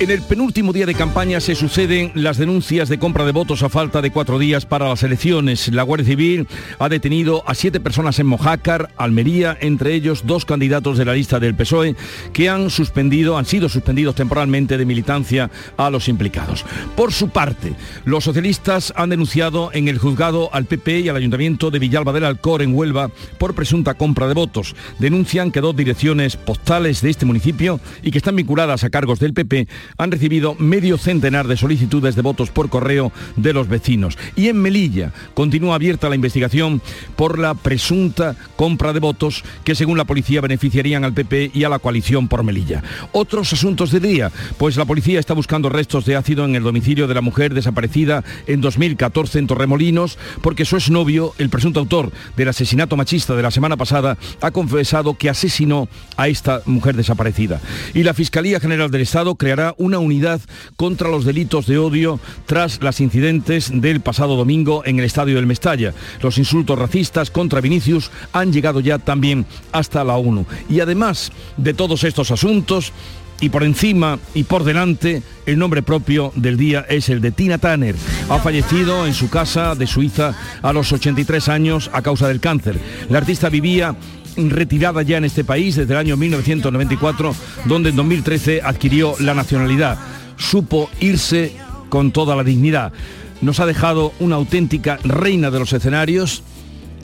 [0.00, 3.68] En el penúltimo día de campaña se suceden las denuncias de compra de votos a
[3.68, 5.68] falta de cuatro días para las elecciones.
[5.68, 6.48] La Guardia Civil
[6.80, 11.38] ha detenido a siete personas en Mojácar, Almería, entre ellos dos candidatos de la lista
[11.38, 11.94] del PSOE
[12.32, 16.64] que han suspendido, han sido suspendidos temporalmente de militancia a los implicados.
[16.96, 17.74] Por su parte,
[18.04, 22.24] los socialistas han denunciado en el juzgado al PP y al Ayuntamiento de Villalba del
[22.24, 24.74] Alcor en Huelva por presunta compra de votos.
[24.98, 29.34] Denuncian que dos direcciones postales de este municipio y que están vinculadas a cargos del
[29.34, 34.18] PP han recibido medio centenar de solicitudes de votos por correo de los vecinos.
[34.36, 36.80] Y en Melilla continúa abierta la investigación
[37.16, 41.68] por la presunta compra de votos que según la policía beneficiarían al PP y a
[41.68, 42.82] la coalición por Melilla.
[43.12, 47.06] Otros asuntos de día, pues la policía está buscando restos de ácido en el domicilio
[47.06, 52.48] de la mujer desaparecida en 2014 en Torremolinos porque su exnovio, el presunto autor del
[52.48, 57.60] asesinato machista de la semana pasada, ha confesado que asesinó a esta mujer desaparecida.
[57.92, 60.40] Y la Fiscalía General del Estado creará una unidad
[60.76, 65.46] contra los delitos de odio tras los incidentes del pasado domingo en el estadio del
[65.46, 65.94] Mestalla.
[66.22, 70.46] Los insultos racistas contra Vinicius han llegado ya también hasta la ONU.
[70.68, 72.92] Y además de todos estos asuntos,
[73.40, 77.58] y por encima y por delante, el nombre propio del día es el de Tina
[77.58, 77.94] Turner.
[78.28, 82.78] Ha fallecido en su casa de Suiza a los 83 años a causa del cáncer.
[83.08, 83.96] La artista vivía
[84.36, 89.98] retirada ya en este país desde el año 1994, donde en 2013 adquirió la nacionalidad.
[90.36, 91.52] Supo irse
[91.88, 92.92] con toda la dignidad.
[93.40, 96.42] Nos ha dejado una auténtica reina de los escenarios,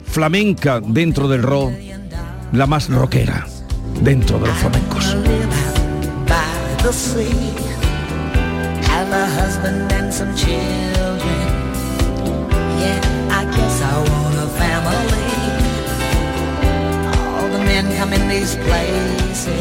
[0.05, 1.71] flamenca dentro del rock,
[2.51, 3.47] la más rockera
[4.01, 5.15] dentro de los flamencos.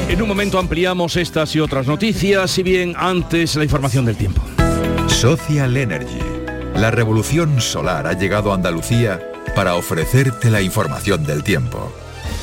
[0.09, 4.43] En un momento ampliamos estas y otras noticias, si bien antes la información del tiempo.
[5.07, 6.19] Social Energy.
[6.75, 9.21] La revolución solar ha llegado a Andalucía
[9.55, 11.93] para ofrecerte la información del tiempo.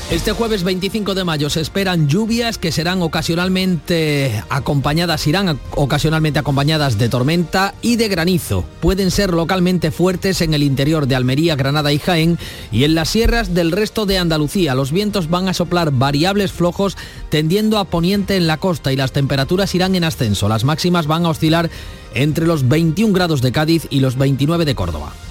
[0.09, 6.97] Este jueves 25 de mayo se esperan lluvias que serán ocasionalmente acompañadas, irán ocasionalmente acompañadas
[6.97, 8.63] de tormenta y de granizo.
[8.79, 12.39] Pueden ser localmente fuertes en el interior de Almería, Granada y Jaén
[12.71, 14.75] y en las sierras del resto de Andalucía.
[14.75, 16.95] Los vientos van a soplar variables flojos
[17.27, 20.47] tendiendo a poniente en la costa y las temperaturas irán en ascenso.
[20.47, 21.69] Las máximas van a oscilar
[22.13, 25.11] entre los 21 grados de Cádiz y los 29 de Córdoba.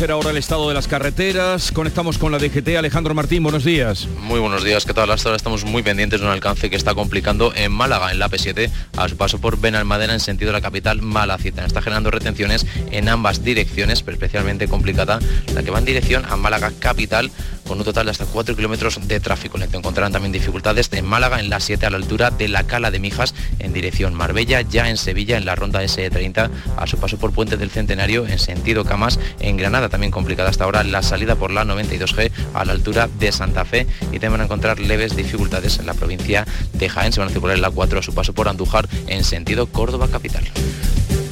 [0.00, 1.72] Conocer ahora el estado de las carreteras.
[1.72, 2.68] Conectamos con la DGT.
[2.78, 4.08] Alejandro Martín, buenos días.
[4.22, 5.10] Muy buenos días, ¿qué tal?
[5.10, 8.30] Hasta ahora estamos muy pendientes de un alcance que está complicando en Málaga, en la
[8.30, 11.66] P7, a su paso por Benalmádena en sentido de la capital Malacita.
[11.66, 15.18] Está generando retenciones en ambas direcciones, pero especialmente complicada
[15.52, 17.30] la que va en dirección a Málaga capital
[17.68, 19.76] con un total de hasta 4 kilómetros de tráfico lento.
[19.76, 23.00] Encontrarán también dificultades en Málaga en la 7 a la altura de la Cala de
[23.00, 27.32] Mijas en dirección Marbella, ya en Sevilla en la ronda SE30 a su paso por
[27.32, 31.50] Puente del Centenario en sentido Camas en Granada también complicada hasta ahora la salida por
[31.50, 35.78] la 92G a la altura de Santa Fe y también van a encontrar leves dificultades
[35.78, 37.12] en la provincia de Jaén.
[37.12, 40.08] Se van a circular en la 4 a su paso por Andújar en sentido Córdoba
[40.08, 40.44] capital.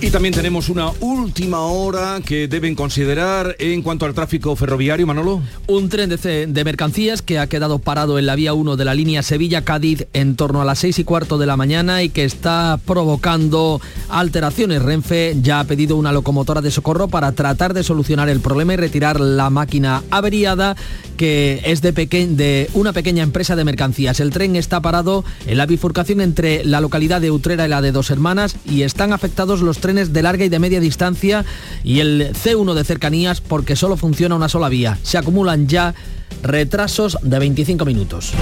[0.00, 5.42] Y también tenemos una última hora que deben considerar en cuanto al tráfico ferroviario, Manolo.
[5.66, 8.94] Un tren de, de, mercancías que ha quedado parado en la vía 1 de la
[8.94, 12.78] línea Sevilla-Cádiz en torno a las 6 y cuarto de la mañana y que está
[12.86, 14.82] provocando alteraciones.
[14.82, 18.76] Renfe ya ha pedido una locomotora de socorro para tratar de solucionar el problema y
[18.76, 20.76] retirar la máquina averiada
[21.16, 24.20] que es de, de una pequeña empresa de mercancías.
[24.20, 27.90] El tren está parado en la bifurcación entre la localidad de Utrera y la de
[27.90, 31.46] Dos Hermanas y están afectados los trenes de larga y de media distancia
[31.82, 34.98] y el C1 de cercanías porque solo funciona una sola vía.
[35.02, 35.94] Se acumulan ya
[36.42, 38.34] retrasos de 25 minutos.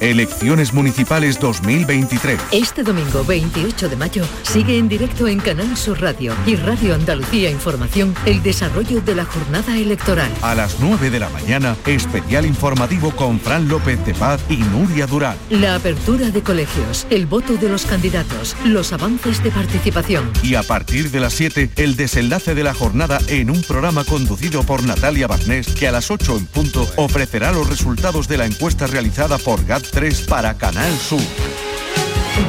[0.00, 2.40] Elecciones Municipales 2023.
[2.52, 7.50] Este domingo 28 de mayo sigue en directo en Canal Sur Radio y Radio Andalucía
[7.50, 10.30] Información el desarrollo de la jornada electoral.
[10.40, 15.06] A las 9 de la mañana, especial informativo con Fran López de Paz y Nuria
[15.06, 15.36] Durán.
[15.50, 20.30] La apertura de colegios, el voto de los candidatos, los avances de participación.
[20.42, 24.62] Y a partir de las 7, el desenlace de la jornada en un programa conducido
[24.62, 28.86] por Natalia Barnés que a las 8 en punto ofrecerá los resultados de la encuesta
[28.86, 31.20] realizada por GAT3 para Canal Sur.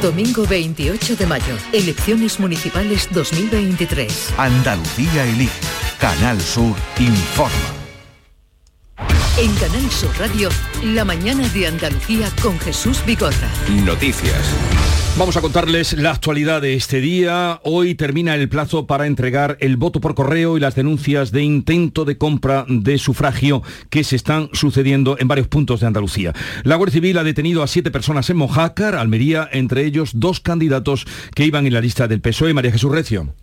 [0.00, 4.34] Domingo 28 de mayo, elecciones municipales 2023.
[4.38, 5.52] Andalucía elige.
[5.98, 7.52] Canal Sur informa.
[9.38, 10.48] En Canal Sur Radio,
[10.84, 13.48] la mañana de Andalucía con Jesús Bigorra.
[13.84, 14.42] Noticias.
[15.18, 17.60] Vamos a contarles la actualidad de este día.
[17.64, 22.06] Hoy termina el plazo para entregar el voto por correo y las denuncias de intento
[22.06, 26.32] de compra de sufragio que se están sucediendo en varios puntos de Andalucía.
[26.64, 31.04] La Guardia Civil ha detenido a siete personas en Mojácar, Almería, entre ellos dos candidatos
[31.34, 32.54] que iban en la lista del PSOE.
[32.54, 33.34] María Jesús Recio.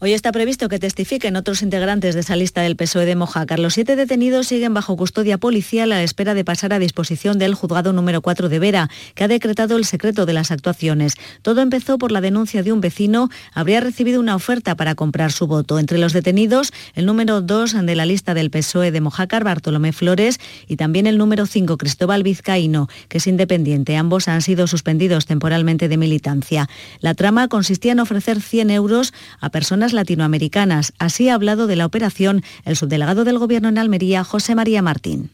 [0.00, 3.58] Hoy está previsto que testifiquen otros integrantes de esa lista del PSOE de Mojácar.
[3.58, 7.56] Los siete detenidos siguen bajo custodia policial a la espera de pasar a disposición del
[7.56, 11.14] juzgado número 4 de Vera, que ha decretado el secreto de las actuaciones.
[11.42, 13.28] Todo empezó por la denuncia de un vecino.
[13.52, 15.80] Habría recibido una oferta para comprar su voto.
[15.80, 20.38] Entre los detenidos, el número 2 de la lista del PSOE de Mojácar, Bartolomé Flores,
[20.68, 23.96] y también el número 5, Cristóbal Vizcaíno, que es independiente.
[23.96, 26.68] Ambos han sido suspendidos temporalmente de militancia.
[27.00, 30.92] La trama consistía en ofrecer 100 euros a personas latinoamericanas.
[30.98, 35.30] Así ha hablado de la operación el subdelegado del Gobierno en Almería, José María Martín.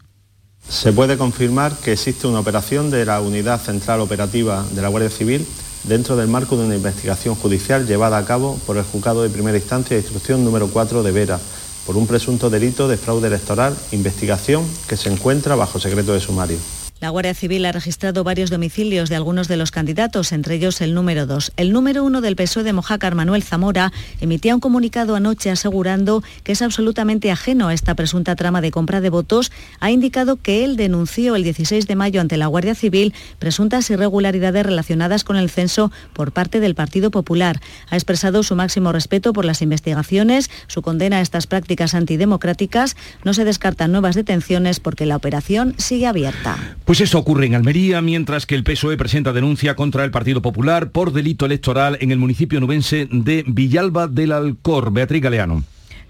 [0.69, 5.11] Se puede confirmar que existe una operación de la Unidad Central Operativa de la Guardia
[5.11, 5.47] Civil
[5.85, 9.59] dentro del marco de una investigación judicial llevada a cabo por el Juzgado de Primera
[9.59, 11.39] Instancia de Instrucción número 4 de Vera
[11.87, 16.59] por un presunto delito de fraude electoral, investigación que se encuentra bajo secreto de sumario.
[17.05, 20.95] La Guardia Civil ha registrado varios domicilios de algunos de los candidatos, entre ellos el
[20.95, 21.53] número 2.
[21.59, 23.93] El número 1 del PSOE de Mojácar, Manuel Zamora,
[24.23, 29.03] emitía un comunicado anoche asegurando que es absolutamente ajeno a esta presunta trama de compra
[29.03, 29.53] de votos.
[29.81, 34.65] Ha indicado que él denunció el 16 de mayo ante la Guardia Civil presuntas irregularidades
[34.65, 37.61] relacionadas con el censo por parte del Partido Popular.
[37.91, 42.97] Ha expresado su máximo respeto por las investigaciones, su condena a estas prácticas antidemocráticas.
[43.25, 46.57] No se descartan nuevas detenciones porque la operación sigue abierta.
[46.87, 50.91] Pues eso ocurre en Almería, mientras que el PSOE presenta denuncia contra el Partido Popular
[50.91, 54.93] por delito electoral en el municipio nubense de Villalba del Alcor.
[54.93, 55.65] Beatriz Galeano.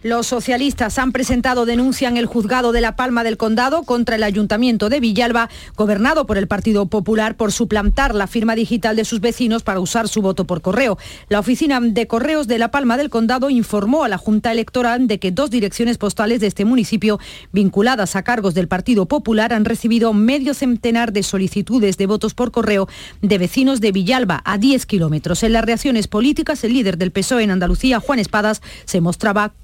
[0.04, 4.22] Los socialistas han presentado denuncia en el juzgado de La Palma del Condado contra el
[4.22, 9.22] Ayuntamiento de Villalba, gobernado por el Partido Popular, por suplantar la firma digital de sus
[9.22, 10.98] vecinos para usar su voto por correo.
[11.30, 15.18] La oficina de correos de La Palma del Condado informó a la Junta Electoral de
[15.18, 17.18] que dos direcciones postales de este municipio,
[17.52, 22.50] vinculadas a cargos del Partido Popular, han recibido medio centenar de solicitudes de votos por
[22.50, 22.90] correo
[23.22, 25.42] de vecinos de Villalba a 10 kilómetros.
[25.44, 29.54] En las reacciones políticas, el líder del PSOE en Andalucía, Juan Espadas, se mostraba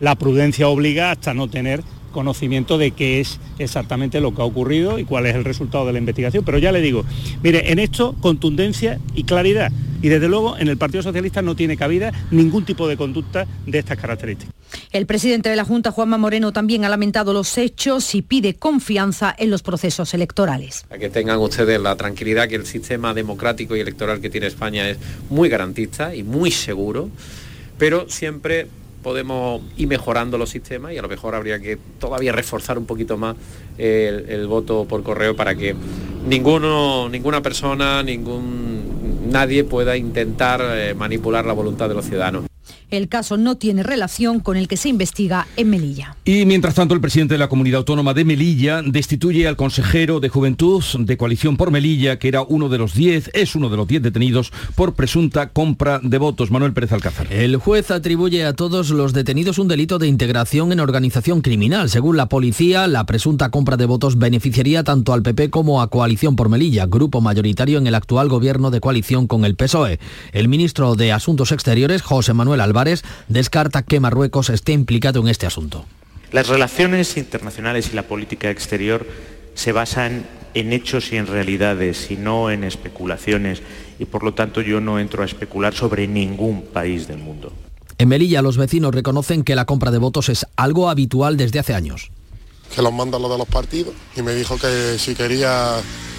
[0.00, 4.98] la prudencia obliga hasta no tener conocimiento de qué es exactamente lo que ha ocurrido
[4.98, 6.44] y cuál es el resultado de la investigación.
[6.44, 7.04] Pero ya le digo,
[7.42, 9.70] mire, en esto contundencia y claridad.
[10.00, 13.78] Y desde luego en el Partido Socialista no tiene cabida ningún tipo de conducta de
[13.78, 14.54] estas características.
[14.92, 19.34] El presidente de la Junta, Juanma Moreno, también ha lamentado los hechos y pide confianza
[19.36, 20.86] en los procesos electorales.
[20.90, 24.88] A que tengan ustedes la tranquilidad que el sistema democrático y electoral que tiene España
[24.88, 24.98] es
[25.28, 27.10] muy garantista y muy seguro,
[27.78, 28.68] pero siempre
[29.06, 33.16] podemos ir mejorando los sistemas y a lo mejor habría que todavía reforzar un poquito
[33.16, 33.36] más
[33.78, 35.76] el, voto por correo para que
[36.26, 42.46] ninguno, ninguna persona, ningún nadie pueda intentar eh, manipular la voluntad de los ciudadanos.
[42.90, 46.16] El caso no tiene relación con el que se investiga en Melilla.
[46.24, 50.28] Y mientras tanto, el presidente de la Comunidad Autónoma de Melilla destituye al consejero de
[50.28, 53.88] Juventud de Coalición por Melilla, que era uno de los 10, es uno de los
[53.88, 56.50] 10 detenidos por presunta compra de votos.
[56.50, 57.32] Manuel Pérez Alcázar.
[57.32, 61.90] El juez atribuye a todos los detenidos un delito de integración en organización criminal.
[61.90, 66.36] Según la policía, la presunta compra de votos beneficiaría tanto al PP como a Coalición
[66.36, 69.98] por Melilla, grupo mayoritario en el actual gobierno de coalición con el PSOE.
[70.32, 75.46] El ministro de Asuntos Exteriores, José Manuel Álvarez, descarta que Marruecos esté implicado en este
[75.46, 75.86] asunto.
[76.30, 79.06] Las relaciones internacionales y la política exterior
[79.54, 83.62] se basan en hechos y en realidades y no en especulaciones
[83.98, 87.50] y por lo tanto yo no entro a especular sobre ningún país del mundo.
[87.96, 91.72] En Melilla los vecinos reconocen que la compra de votos es algo habitual desde hace
[91.72, 92.10] años.
[92.74, 95.76] Que los manda lo de los partidos y me dijo que si quería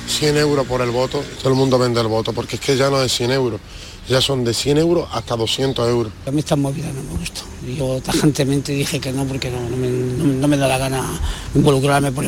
[0.08, 2.90] 100 euros por el voto, todo el mundo vende el voto, porque es que ya
[2.90, 3.62] no es 100 euros,
[4.08, 6.12] ya son de 100 euros hasta 200 euros.
[6.26, 7.42] A mí esta movida no me gusta.
[7.76, 11.04] Yo tajantemente dije que no porque no, me, da la gana
[11.54, 12.26] involucrarme por,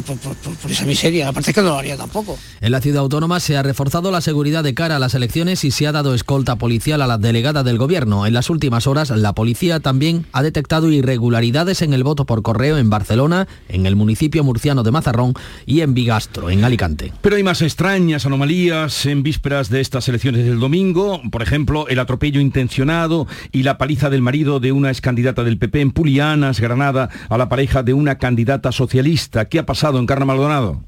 [0.70, 1.30] esa miseria.
[1.30, 2.38] Aparte es que no lo haría tampoco.
[2.60, 5.72] En la ciudad autónoma se ha reforzado la seguridad de cara a las elecciones y
[5.72, 8.26] se ha dado escolta policial a la delegada del gobierno.
[8.26, 12.78] En las últimas horas la policía también ha detectado irregularidades en el voto por correo
[12.78, 15.34] en Barcelona, en el municipio murciano de Mazarrón
[15.66, 17.14] y en Bigastro, en Alicante.
[17.22, 21.22] Pero hay más extrañas anomalías en vísperas de estas elecciones del domingo.
[21.32, 25.82] Por ejemplo, el atropello intencionado y la paliza del marido de una excandidata del PP
[25.82, 29.46] en Pulianas, Granada, a la pareja de una candidata socialista.
[29.46, 30.84] ¿Qué ha pasado en Carna Maldonado?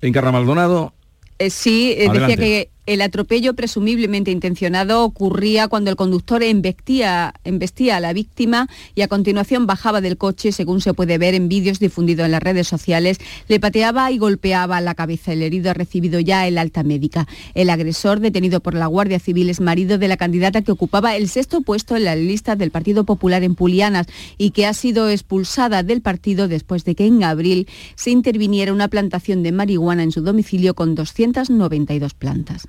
[0.00, 0.92] En Carna Maldonado.
[1.38, 8.00] Eh, sí, eh, decía que el atropello presumiblemente intencionado ocurría cuando el conductor embestía, a
[8.00, 12.26] la víctima y a continuación bajaba del coche, según se puede ver en vídeos difundidos
[12.26, 15.32] en las redes sociales, le pateaba y golpeaba la cabeza.
[15.32, 17.26] El herido ha recibido ya el alta médica.
[17.54, 21.28] El agresor, detenido por la Guardia Civil, es marido de la candidata que ocupaba el
[21.28, 24.06] sexto puesto en la lista del Partido Popular en Pulianas
[24.38, 27.66] y que ha sido expulsada del partido después de que en abril
[27.96, 32.68] se interviniera una plantación de marihuana en su domicilio con 292 plantas.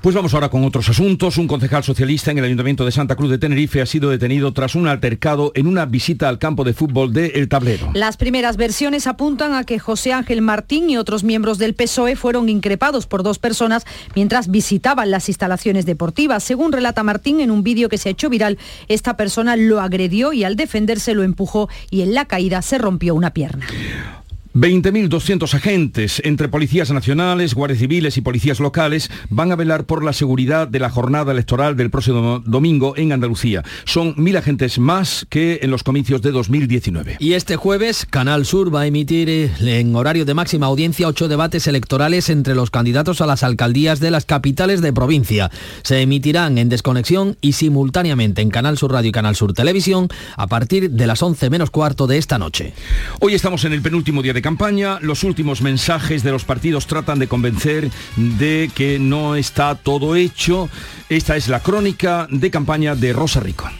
[0.00, 1.36] Pues vamos ahora con otros asuntos.
[1.36, 4.74] Un concejal socialista en el Ayuntamiento de Santa Cruz de Tenerife ha sido detenido tras
[4.74, 7.90] un altercado en una visita al campo de fútbol de El Tablero.
[7.92, 12.48] Las primeras versiones apuntan a que José Ángel Martín y otros miembros del PSOE fueron
[12.48, 13.84] increpados por dos personas
[14.14, 16.44] mientras visitaban las instalaciones deportivas.
[16.44, 18.56] Según relata Martín en un vídeo que se ha hecho viral,
[18.88, 23.14] esta persona lo agredió y al defenderse lo empujó y en la caída se rompió
[23.14, 23.66] una pierna.
[24.60, 30.12] 20.200 agentes entre policías nacionales, guardias civiles y policías locales van a velar por la
[30.12, 33.64] seguridad de la jornada electoral del próximo domingo en Andalucía.
[33.86, 37.16] Son mil agentes más que en los comicios de 2019.
[37.20, 41.26] Y este jueves Canal Sur va a emitir eh, en horario de máxima audiencia ocho
[41.26, 45.50] debates electorales entre los candidatos a las alcaldías de las capitales de provincia.
[45.84, 50.48] Se emitirán en desconexión y simultáneamente en Canal Sur Radio y Canal Sur Televisión a
[50.48, 52.74] partir de las 11 menos cuarto de esta noche.
[53.20, 57.20] Hoy estamos en el penúltimo día de campaña, los últimos mensajes de los partidos tratan
[57.20, 60.68] de convencer de que no está todo hecho.
[61.08, 63.70] Esta es la crónica de campaña de Rosa Rico.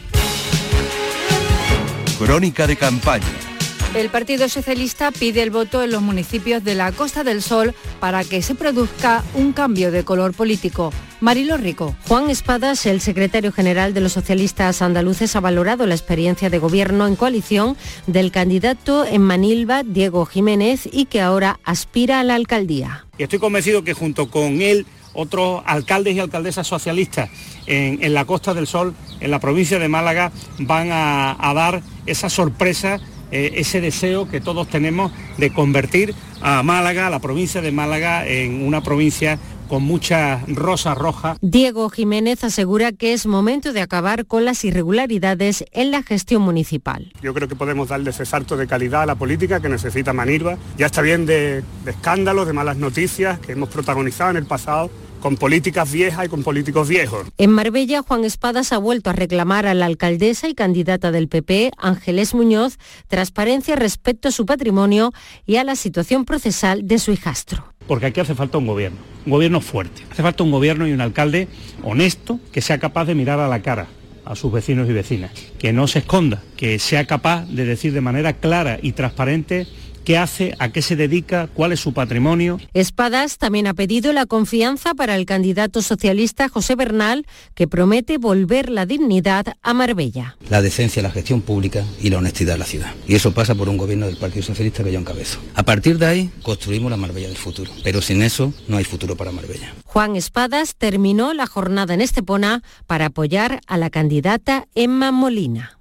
[2.17, 3.50] Crónica de campaña.
[3.93, 8.23] El Partido Socialista pide el voto en los municipios de la Costa del Sol para
[8.23, 10.93] que se produzca un cambio de color político.
[11.19, 11.93] Marilo Rico.
[12.07, 17.05] Juan Espadas, el secretario general de los socialistas andaluces, ha valorado la experiencia de gobierno
[17.05, 17.75] en coalición
[18.07, 23.05] del candidato en Manilva, Diego Jiménez, y que ahora aspira a la alcaldía.
[23.17, 27.29] Y estoy convencido que junto con él otros alcaldes y alcaldesas socialistas
[27.67, 32.99] en, la Costa del Sol, en la provincia de Málaga, van a, dar esa sorpresa,
[33.31, 38.27] eh, ese deseo que todos tenemos de convertir a Málaga, a la provincia de Málaga,
[38.27, 39.39] en una provincia
[39.71, 41.37] con mucha rosa roja.
[41.39, 47.13] Diego Jiménez asegura que es momento de acabar con las irregularidades en la gestión municipal.
[47.21, 50.57] Yo creo que podemos darle ese salto de calidad a la política que necesita Manirva.
[50.77, 54.91] Ya está bien de, de escándalos, de malas noticias que hemos protagonizado en el pasado
[55.21, 57.27] con políticas viejas y con políticos viejos.
[57.37, 61.71] En Marbella, Juan Espadas ha vuelto a reclamar a la alcaldesa y candidata del PP,
[61.77, 65.13] Ángeles Muñoz, transparencia respecto a su patrimonio
[65.45, 67.63] y a la situación procesal de su hijastro.
[67.87, 70.03] Porque aquí hace falta un gobierno, un gobierno fuerte.
[70.11, 71.47] Hace falta un gobierno y un alcalde
[71.83, 73.87] honesto que sea capaz de mirar a la cara
[74.25, 78.01] a sus vecinos y vecinas, que no se esconda, que sea capaz de decir de
[78.01, 79.67] manera clara y transparente
[80.03, 82.59] qué hace, a qué se dedica, cuál es su patrimonio.
[82.73, 88.69] Espadas también ha pedido la confianza para el candidato socialista José Bernal, que promete volver
[88.69, 90.37] la dignidad a Marbella.
[90.49, 92.93] La decencia, la gestión pública y la honestidad de la ciudad.
[93.07, 95.39] Y eso pasa por un gobierno del Partido Socialista que yo encabezo.
[95.55, 99.15] A partir de ahí construimos la Marbella del futuro, pero sin eso no hay futuro
[99.15, 99.73] para Marbella.
[99.85, 105.77] Juan Espadas terminó la jornada en Estepona para apoyar a la candidata Emma Molina.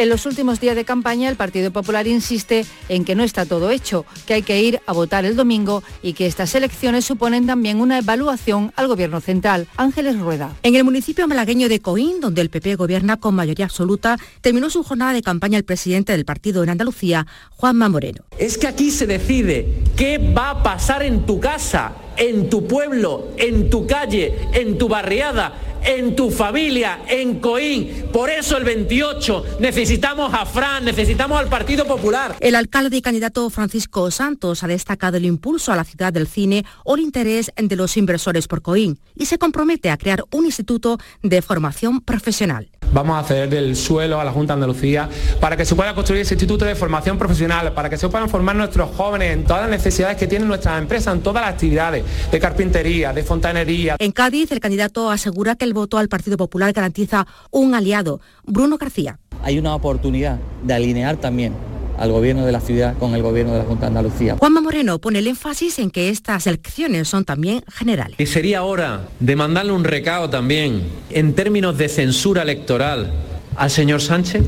[0.00, 3.68] En los últimos días de campaña, el Partido Popular insiste en que no está todo
[3.70, 7.82] hecho, que hay que ir a votar el domingo y que estas elecciones suponen también
[7.82, 9.66] una evaluación al Gobierno central.
[9.76, 10.56] Ángeles Rueda.
[10.62, 14.82] En el municipio malagueño de Coín, donde el PP gobierna con mayoría absoluta, terminó su
[14.84, 18.24] jornada de campaña el presidente del partido en Andalucía, Juanma Moreno.
[18.38, 23.32] Es que aquí se decide qué va a pasar en tu casa, en tu pueblo,
[23.36, 28.06] en tu calle, en tu barriada en tu familia, en Coín.
[28.12, 32.36] Por eso el 28 necesitamos a Fran, necesitamos al Partido Popular.
[32.40, 36.64] El alcalde y candidato Francisco Santos ha destacado el impulso a la ciudad del cine
[36.84, 40.98] o el interés de los inversores por Coín y se compromete a crear un instituto
[41.22, 42.68] de formación profesional.
[42.92, 45.08] Vamos a ceder el suelo a la Junta de Andalucía
[45.40, 48.56] para que se pueda construir ese instituto de formación profesional, para que se puedan formar
[48.56, 52.40] nuestros jóvenes en todas las necesidades que tienen nuestras empresas, en todas las actividades de
[52.40, 53.96] carpintería, de fontanería.
[53.98, 58.78] En Cádiz, el candidato asegura que el voto al Partido Popular garantiza un aliado, Bruno
[58.78, 59.18] García.
[59.42, 61.54] Hay una oportunidad de alinear también
[62.00, 64.36] al gobierno de la ciudad con el gobierno de la Junta de Andalucía.
[64.38, 68.16] Juanma Moreno pone el énfasis en que estas elecciones son también generales.
[68.18, 73.12] Y sería hora de mandarle un recado también en términos de censura electoral
[73.54, 74.44] al señor Sánchez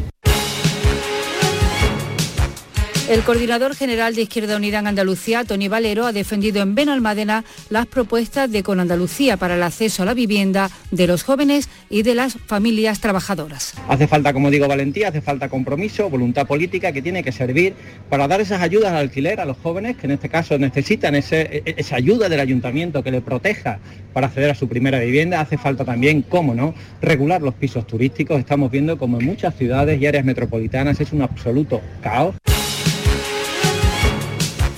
[3.08, 7.86] el coordinador general de Izquierda Unida en Andalucía, Tony Valero, ha defendido en Benalmádena las
[7.86, 12.14] propuestas de Con Andalucía para el acceso a la vivienda de los jóvenes y de
[12.14, 13.74] las familias trabajadoras.
[13.88, 17.74] Hace falta, como digo, valentía, hace falta compromiso, voluntad política que tiene que servir
[18.08, 21.22] para dar esas ayudas al alquiler a los jóvenes que en este caso necesitan e,
[21.64, 23.80] esa ayuda del ayuntamiento que le proteja
[24.12, 25.40] para acceder a su primera vivienda.
[25.40, 28.38] Hace falta también, cómo no, regular los pisos turísticos.
[28.38, 32.36] Estamos viendo como en muchas ciudades y áreas metropolitanas es un absoluto caos.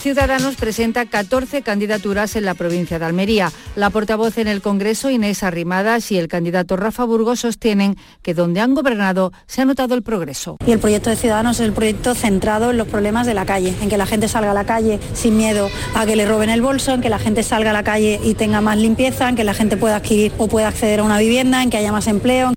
[0.05, 3.51] Ciudadanos presenta 14 candidaturas en la provincia de Almería.
[3.75, 8.61] La portavoz en el Congreso, Inés Arrimadas, y el candidato Rafa Burgos sostienen que donde
[8.61, 10.59] han gobernado se ha notado el progreso.
[10.67, 13.75] Y el proyecto de Ciudadanos es el proyecto centrado en los problemas de la calle,
[13.81, 16.61] en que la gente salga a la calle sin miedo a que le roben el
[16.61, 19.45] bolso, en que la gente salga a la calle y tenga más limpieza, en que
[19.45, 22.53] la gente pueda adquirir o pueda acceder a una vivienda, en que haya más empleo.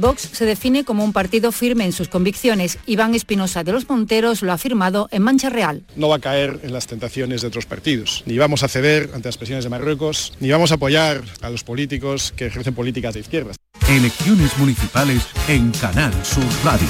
[0.00, 2.78] Vox se define como un partido firme en sus convicciones.
[2.86, 5.84] Iván Espinosa de los Monteros lo ha afirmado en Mancha Real.
[5.96, 8.22] No va a caer en las tentaciones de otros partidos.
[8.26, 11.64] Ni vamos a ceder ante las presiones de Marruecos, ni vamos a apoyar a los
[11.64, 13.56] políticos que ejercen políticas de izquierdas.
[13.88, 16.88] Elecciones municipales en Canal Sur Radio.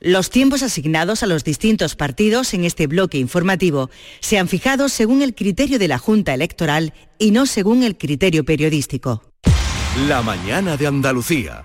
[0.00, 3.88] Los tiempos asignados a los distintos partidos en este bloque informativo
[4.20, 8.44] se han fijado según el criterio de la Junta Electoral y no según el criterio
[8.44, 9.22] periodístico.
[10.06, 11.64] La mañana de Andalucía.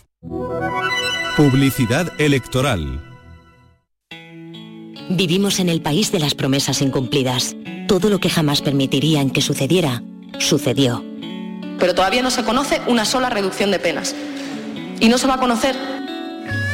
[1.37, 3.01] Publicidad electoral.
[5.09, 7.55] Vivimos en el país de las promesas incumplidas.
[7.87, 10.03] Todo lo que jamás permitirían que sucediera,
[10.39, 11.03] sucedió.
[11.79, 14.15] Pero todavía no se conoce una sola reducción de penas.
[14.99, 15.75] Y no se va a conocer.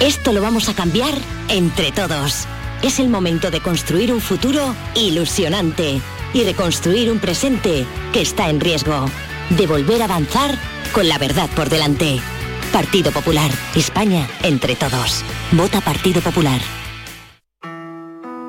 [0.01, 1.13] Esto lo vamos a cambiar
[1.49, 2.45] entre todos.
[2.83, 5.99] Es el momento de construir un futuro ilusionante
[6.33, 9.09] y reconstruir un presente que está en riesgo.
[9.49, 10.55] De volver a avanzar
[10.93, 12.19] con la verdad por delante.
[12.71, 13.51] Partido Popular.
[13.75, 15.23] España entre todos.
[15.51, 16.61] Vota Partido Popular.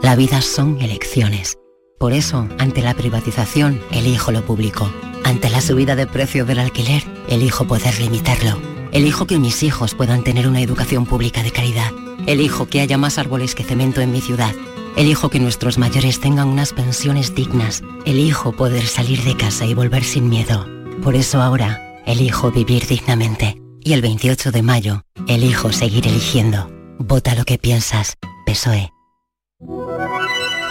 [0.02, 1.56] La vida son elecciones.
[1.98, 4.92] Por eso, ante la privatización, elijo lo público.
[5.24, 8.58] Ante la subida de precio del alquiler, elijo poder limitarlo.
[8.92, 11.92] Elijo que mis hijos puedan tener una educación pública de calidad.
[12.26, 14.54] Elijo que haya más árboles que cemento en mi ciudad.
[14.96, 17.82] Elijo que nuestros mayores tengan unas pensiones dignas.
[18.04, 20.66] Elijo poder salir de casa y volver sin miedo.
[21.02, 23.67] Por eso ahora, elijo vivir dignamente.
[23.88, 26.70] Y el 28 de mayo, elijo seguir eligiendo.
[26.98, 28.18] Vota lo que piensas.
[28.44, 28.92] PSOE.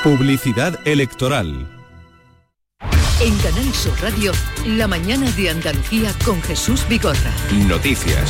[0.03, 1.67] Publicidad electoral.
[3.19, 4.33] En Canal Sur Radio,
[4.67, 7.33] la mañana de Andalucía con Jesús Bigorra.
[7.67, 8.29] Noticias.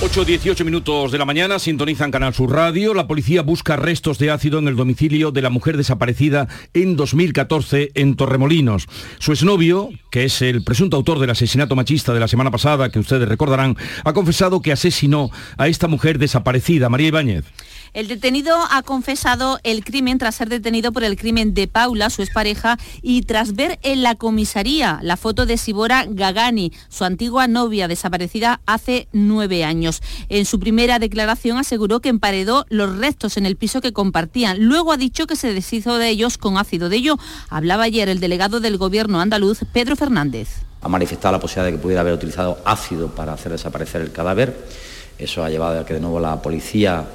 [0.00, 2.92] 8.18 minutos de la mañana, sintonizan Canal Sur Radio.
[2.94, 7.92] La policía busca restos de ácido en el domicilio de la mujer desaparecida en 2014
[7.94, 8.86] en Torremolinos.
[9.18, 12.98] Su exnovio, que es el presunto autor del asesinato machista de la semana pasada, que
[12.98, 17.44] ustedes recordarán, ha confesado que asesinó a esta mujer desaparecida, María Ibáñez.
[17.94, 22.22] El detenido ha confesado el crimen tras ser detenido por el crimen de Paula, su
[22.22, 27.86] expareja, y tras ver en la comisaría la foto de Sibora Gagani, su antigua novia
[27.86, 30.02] desaparecida hace nueve años.
[30.28, 34.64] En su primera declaración aseguró que emparedó los restos en el piso que compartían.
[34.64, 36.88] Luego ha dicho que se deshizo de ellos con ácido.
[36.88, 37.16] De ello
[37.48, 40.48] hablaba ayer el delegado del gobierno andaluz, Pedro Fernández.
[40.80, 44.66] Ha manifestado la posibilidad de que pudiera haber utilizado ácido para hacer desaparecer el cadáver.
[45.16, 47.06] Eso ha llevado a que de nuevo la policía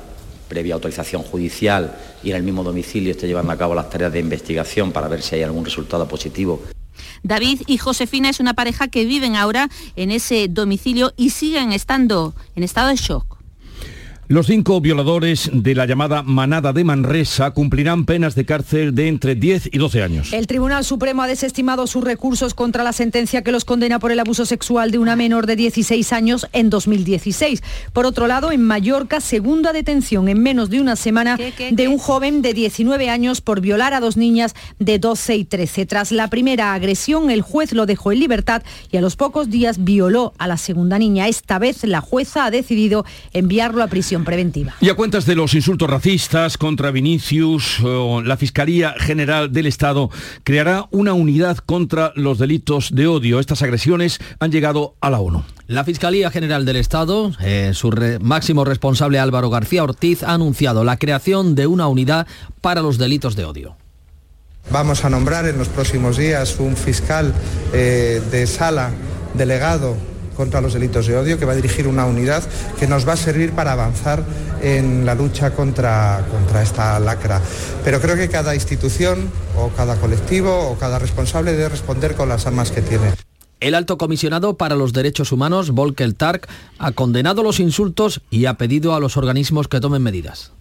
[0.49, 4.19] previa autorización judicial y en el mismo domicilio esté llevando a cabo las tareas de
[4.19, 6.61] investigación para ver si hay algún resultado positivo.
[7.23, 12.33] David y Josefina es una pareja que viven ahora en ese domicilio y siguen estando
[12.55, 13.38] en estado de shock.
[14.31, 19.33] Los cinco violadores de la llamada manada de Manresa cumplirán penas de cárcel de entre
[19.33, 20.33] 10 y 12 años.
[20.33, 24.19] El Tribunal Supremo ha desestimado sus recursos contra la sentencia que los condena por el
[24.19, 27.63] abuso sexual de una menor de 16 años en 2016.
[27.91, 31.35] Por otro lado, en Mallorca, segunda detención en menos de una semana
[31.71, 35.87] de un joven de 19 años por violar a dos niñas de 12 y 13.
[35.87, 38.61] Tras la primera agresión, el juez lo dejó en libertad
[38.91, 41.27] y a los pocos días violó a la segunda niña.
[41.27, 44.75] Esta vez la jueza ha decidido enviarlo a prisión preventiva.
[44.81, 47.79] Y a cuentas de los insultos racistas contra Vinicius,
[48.23, 50.09] la Fiscalía General del Estado
[50.43, 53.39] creará una unidad contra los delitos de odio.
[53.39, 55.43] Estas agresiones han llegado a la ONU.
[55.67, 60.97] La Fiscalía General del Estado, eh, su máximo responsable Álvaro García Ortiz, ha anunciado la
[60.97, 62.27] creación de una unidad
[62.61, 63.75] para los delitos de odio.
[64.71, 67.33] Vamos a nombrar en los próximos días un fiscal
[67.73, 68.91] eh, de sala
[69.33, 69.95] delegado
[70.39, 72.41] contra los delitos de odio, que va a dirigir una unidad
[72.79, 74.23] que nos va a servir para avanzar
[74.61, 77.41] en la lucha contra, contra esta lacra.
[77.83, 82.47] Pero creo que cada institución o cada colectivo o cada responsable debe responder con las
[82.47, 83.11] armas que tiene.
[83.59, 86.47] El alto comisionado para los derechos humanos, Volker Tark,
[86.77, 90.53] ha condenado los insultos y ha pedido a los organismos que tomen medidas.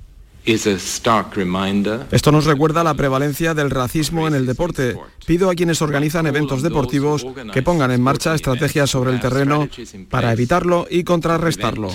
[2.11, 4.97] Esto nos recuerda la prevalencia del racismo en el deporte.
[5.27, 9.69] Pido a quienes organizan eventos deportivos que pongan en marcha estrategias sobre el terreno
[10.09, 11.91] para evitarlo y contrarrestarlo.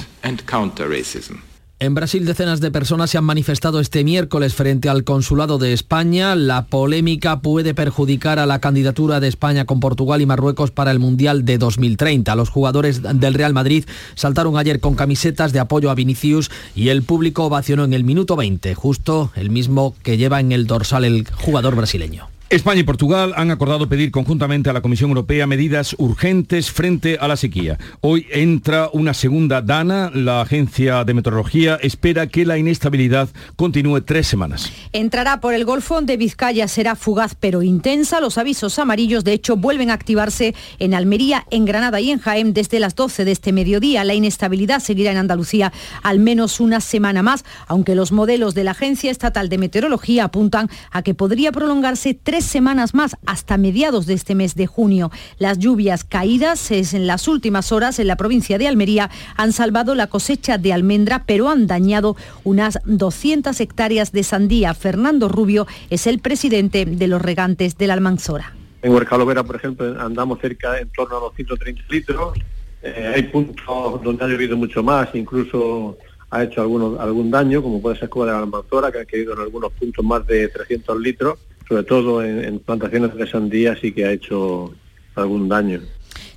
[1.83, 6.33] En Brasil decenas de personas se han manifestado este miércoles frente al Consulado de España.
[6.33, 10.99] La polémica puede perjudicar a la candidatura de España con Portugal y Marruecos para el
[10.99, 12.37] Mundial de 2030.
[12.37, 13.83] Los jugadores del Real Madrid
[14.15, 18.37] saltaron ayer con camisetas de apoyo a Vinicius y el público ovacionó en el minuto
[18.37, 22.32] 20, justo el mismo que lleva en el dorsal el jugador brasileño.
[22.53, 27.27] España y Portugal han acordado pedir conjuntamente a la Comisión Europea medidas urgentes frente a
[27.27, 27.79] la sequía.
[28.01, 30.11] Hoy entra una segunda dana.
[30.13, 34.71] La Agencia de Meteorología espera que la inestabilidad continúe tres semanas.
[34.91, 36.67] Entrará por el Golfo de Vizcaya.
[36.67, 38.21] Será fugaz pero intensa.
[38.21, 42.53] Los avisos amarillos, de hecho, vuelven a activarse en Almería, en Granada y en Jaén
[42.53, 44.03] desde las 12 de este mediodía.
[44.03, 48.71] La inestabilidad seguirá en Andalucía al menos una semana más, aunque los modelos de la
[48.71, 54.13] Agencia Estatal de Meteorología apuntan a que podría prolongarse tres semanas más hasta mediados de
[54.13, 55.11] este mes de junio.
[55.37, 60.07] Las lluvias caídas en las últimas horas en la provincia de Almería han salvado la
[60.07, 64.73] cosecha de almendra, pero han dañado unas 200 hectáreas de sandía.
[64.73, 68.53] Fernando Rubio es el presidente de los regantes de la Almanzora.
[68.81, 72.37] En Huercalovera, por ejemplo, andamos cerca en torno a los 130 litros.
[72.81, 75.97] Eh, hay puntos donde ha llovido mucho más, incluso
[76.29, 79.33] ha hecho algunos, algún daño, como puede ser Cuba de la Almanzora, que ha caído
[79.33, 84.05] en algunos puntos más de 300 litros sobre todo en, plantaciones de sandía sí que
[84.05, 84.73] ha hecho
[85.15, 85.81] algún daño.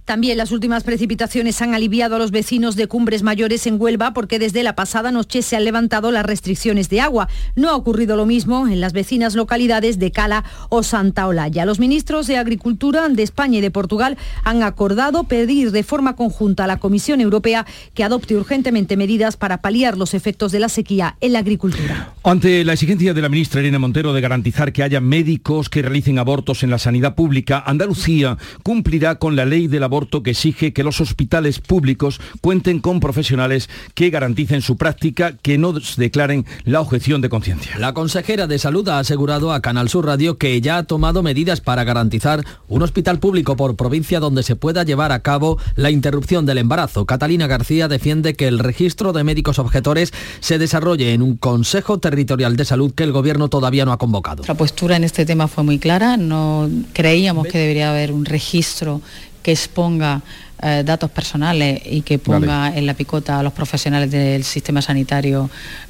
[0.07, 4.39] También las últimas precipitaciones han aliviado a los vecinos de cumbres mayores en Huelva porque
[4.39, 7.29] desde la pasada noche se han levantado las restricciones de agua.
[7.57, 11.67] No ha ocurrido lo mismo en las vecinas localidades de Cala o Santa Olalla.
[11.67, 16.63] Los ministros de Agricultura de España y de Portugal han acordado pedir de forma conjunta
[16.63, 21.17] a la Comisión Europea que adopte urgentemente medidas para paliar los efectos de la sequía
[21.21, 22.15] en la agricultura.
[22.23, 26.21] Ante la exigencia de la ministra Irene Montero de garantizar que haya médicos que realicen
[26.21, 30.85] abortos en la sanidad pública, Andalucía cumplirá con la ley del aborto que exige que
[30.85, 37.23] los hospitales públicos cuenten con profesionales que garanticen su práctica, que no declaren la objeción
[37.23, 37.79] de conciencia.
[37.79, 41.61] La consejera de Salud ha asegurado a Canal Sur Radio que ya ha tomado medidas
[41.61, 46.45] para garantizar un hospital público por provincia donde se pueda llevar a cabo la interrupción
[46.45, 47.07] del embarazo.
[47.07, 52.57] Catalina García defiende que el registro de médicos objetores se desarrolle en un Consejo Territorial
[52.57, 54.45] de Salud que el Gobierno todavía no ha convocado.
[54.47, 59.01] La postura en este tema fue muy clara, no creíamos que debería haber un registro
[59.47, 60.23] que exponga
[60.61, 65.49] eh, datos personales y que ponga en la picota a los profesionales del sistema sanitario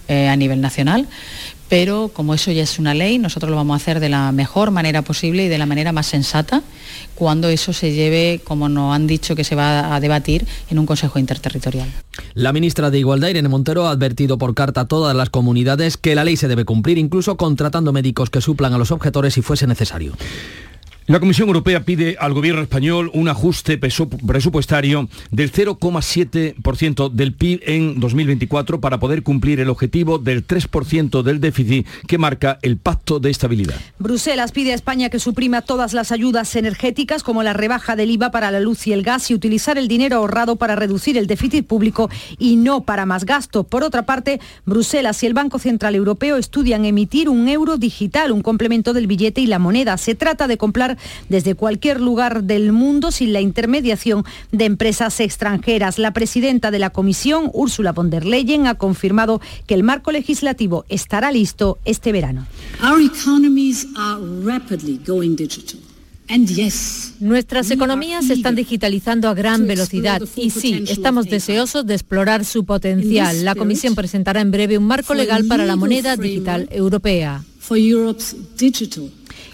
[0.09, 1.09] eh, a nivel nacional.
[1.71, 4.73] Pero como eso ya es una ley, nosotros lo vamos a hacer de la mejor
[4.73, 6.63] manera posible y de la manera más sensata
[7.15, 10.85] cuando eso se lleve, como nos han dicho que se va a debatir, en un
[10.85, 11.89] Consejo Interterritorial.
[12.35, 16.15] La ministra de Igualdad, Irene Montero, ha advertido por carta a todas las comunidades que
[16.15, 19.67] la ley se debe cumplir, incluso contratando médicos que suplan a los objetores si fuese
[19.67, 20.13] necesario.
[21.09, 28.01] La Comisión Europea pide al gobierno español un ajuste presupuestario del 0,7% del PIB en
[28.01, 33.31] 2024 para poder cumplir el objetivo del 3% del déficit que marca el Pacto de
[33.31, 33.77] Estabilidad.
[34.01, 38.33] Bruselas pide a España que suprima todas las ayudas energéticas como la rebaja del IVA
[38.33, 41.69] para la luz y el gas y utilizar el dinero ahorrado para reducir el déficit
[41.69, 43.63] público y no para más gasto.
[43.63, 48.43] Por otra parte, Bruselas y el Banco Central Europeo estudian emitir un euro digital, un
[48.43, 49.97] complemento del billete y la moneda.
[49.99, 55.21] Se trata de comprar trabajar desde cualquier lugar del mundo sin la intermediación de empresas
[55.21, 55.99] extranjeras.
[55.99, 60.85] La presidenta de la Comisión, Úrsula von der Leyen, ha confirmado que el marco legislativo
[60.89, 62.47] estará listo este verano.
[67.21, 72.65] Nuestras economías se están digitalizando a gran velocidad y sí, estamos deseosos de explorar su
[72.65, 73.45] potencial.
[73.45, 77.45] La Comisión presentará en breve un marco legal para la moneda digital europea.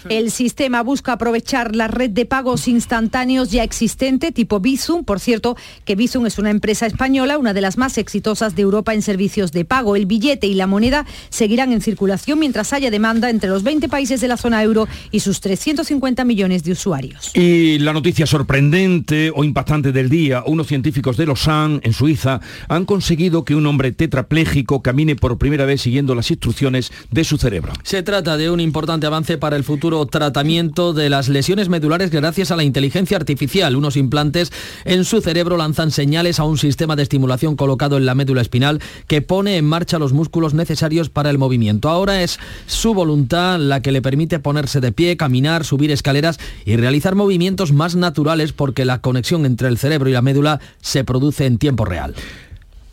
[0.09, 5.03] El sistema busca aprovechar la red de pagos instantáneos ya existente tipo Bizum.
[5.03, 8.93] Por cierto, que Bizum es una empresa española, una de las más exitosas de Europa
[8.93, 9.95] en servicios de pago.
[9.95, 14.21] El billete y la moneda seguirán en circulación mientras haya demanda entre los 20 países
[14.21, 17.31] de la zona euro y sus 350 millones de usuarios.
[17.35, 22.85] Y la noticia sorprendente o impactante del día, unos científicos de Lausanne, en Suiza, han
[22.85, 27.73] conseguido que un hombre tetrapléjico camine por primera vez siguiendo las instrucciones de su cerebro.
[27.83, 32.51] Se trata de un importante avance para el futuro tratamiento de las lesiones medulares gracias
[32.51, 33.75] a la inteligencia artificial.
[33.75, 34.51] Unos implantes
[34.85, 38.81] en su cerebro lanzan señales a un sistema de estimulación colocado en la médula espinal
[39.07, 41.89] que pone en marcha los músculos necesarios para el movimiento.
[41.89, 46.75] Ahora es su voluntad la que le permite ponerse de pie, caminar, subir escaleras y
[46.75, 51.45] realizar movimientos más naturales porque la conexión entre el cerebro y la médula se produce
[51.45, 52.15] en tiempo real.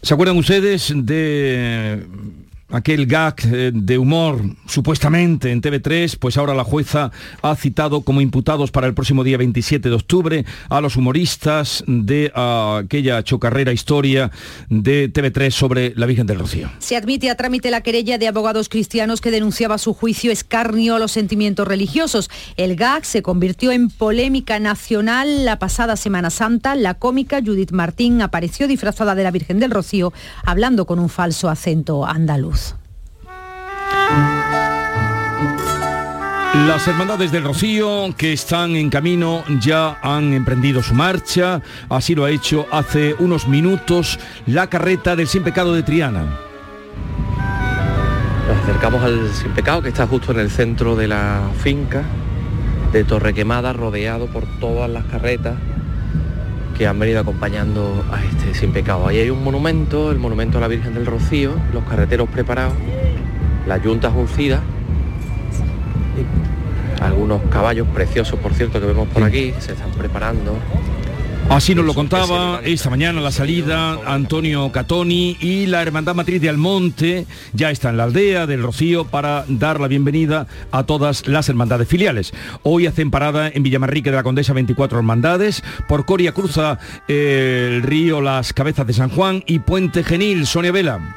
[0.02, 2.06] ¿Se acuerdan ustedes de
[2.70, 7.10] aquel gag eh, de humor supuestamente en TV3, pues ahora la jueza
[7.42, 12.32] ha citado como imputados para el próximo día 27 de octubre a los humoristas de
[12.34, 14.30] aquella chocarrera historia
[14.68, 16.70] de TV3 sobre la Virgen del Rocío.
[16.78, 20.98] Se admite a trámite la querella de abogados cristianos que denunciaba su juicio escarnio a
[20.98, 22.30] los sentimientos religiosos.
[22.56, 26.74] El gag se convirtió en polémica nacional la pasada Semana Santa.
[26.74, 30.12] La cómica Judith Martín apareció disfrazada de la Virgen del Rocío
[30.44, 32.59] hablando con un falso acento andaluz.
[36.66, 42.24] Las hermandades del Rocío que están en camino ya han emprendido su marcha, así lo
[42.24, 46.24] ha hecho hace unos minutos la carreta del Sin Pecado de Triana.
[48.48, 52.02] Nos acercamos al Sin Pecado que está justo en el centro de la finca
[52.92, 55.54] de Torrequemada, rodeado por todas las carretas
[56.76, 59.06] que han venido acompañando a este Sin Pecado.
[59.06, 62.74] Ahí hay un monumento, el monumento a la Virgen del Rocío, los carreteros preparados,
[63.66, 64.60] las yuntas uncidas
[67.00, 70.56] algunos caballos preciosos, por cierto, que vemos por aquí, se están preparando.
[71.48, 76.48] Así nos lo contaba esta mañana la salida Antonio Catoni y la Hermandad Matriz de
[76.48, 81.48] Almonte ya está en la aldea del Rocío para dar la bienvenida a todas las
[81.48, 82.32] hermandades filiales.
[82.62, 87.82] Hoy hacen parada en Villamarrique de la Condesa 24 hermandades, por Coria cruza eh, el
[87.82, 91.16] río Las Cabezas de San Juan y Puente Genil, Sonia Vela.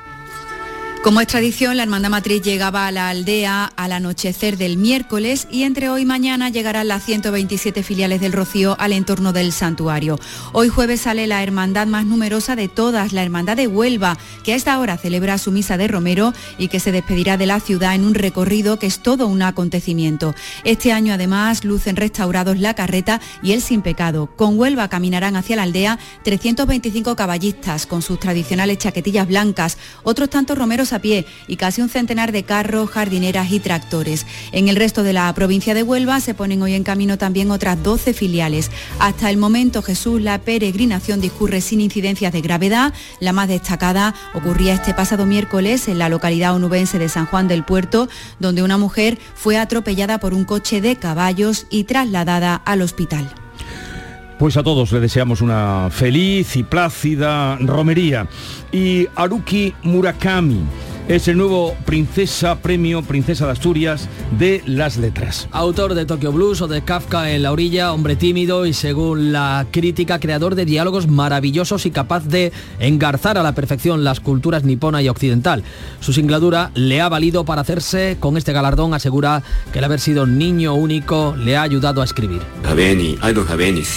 [1.03, 5.63] Como es tradición, la Hermandad Matriz llegaba a la aldea al anochecer del miércoles y
[5.63, 10.17] entre hoy y mañana llegarán las 127 filiales del Rocío al entorno del santuario.
[10.53, 14.55] Hoy jueves sale la hermandad más numerosa de todas, la Hermandad de Huelva, que a
[14.55, 18.05] esta hora celebra su misa de Romero y que se despedirá de la ciudad en
[18.05, 20.33] un recorrido que es todo un acontecimiento.
[20.63, 24.29] Este año además lucen restaurados la carreta y el sin pecado.
[24.37, 30.57] Con Huelva caminarán hacia la aldea 325 caballistas con sus tradicionales chaquetillas blancas, otros tantos
[30.57, 34.25] romeros a pie y casi un centenar de carros, jardineras y tractores.
[34.51, 37.81] En el resto de la provincia de Huelva se ponen hoy en camino también otras
[37.83, 38.71] 12 filiales.
[38.99, 42.93] Hasta el momento, Jesús, la peregrinación discurre sin incidencias de gravedad.
[43.19, 47.63] La más destacada ocurría este pasado miércoles en la localidad onubense de San Juan del
[47.63, 48.07] Puerto,
[48.39, 53.29] donde una mujer fue atropellada por un coche de caballos y trasladada al hospital.
[54.39, 58.27] Pues a todos le deseamos una feliz y plácida romería.
[58.73, 60.61] Y Haruki Murakami
[61.07, 64.07] es el nuevo Princesa Premio Princesa de Asturias
[64.39, 65.49] de las Letras.
[65.51, 69.65] Autor de Tokyo Blues o de Kafka en la orilla, hombre tímido y según la
[69.69, 75.01] crítica creador de diálogos maravillosos y capaz de engarzar a la perfección las culturas nipona
[75.01, 75.63] y occidental.
[75.99, 80.25] Su singladura le ha valido para hacerse con este galardón, asegura que el haber sido
[80.25, 82.41] niño único le ha ayudado a escribir.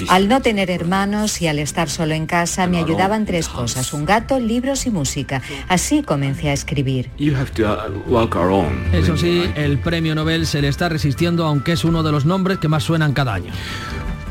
[0.09, 4.05] Al no tener hermanos y al estar solo en casa me ayudaban tres cosas, un
[4.05, 5.43] gato, libros y música.
[5.69, 7.09] Así comencé a escribir.
[7.21, 12.25] Uh, Eso sí, el premio Nobel se le está resistiendo, aunque es uno de los
[12.25, 13.53] nombres que más suenan cada año.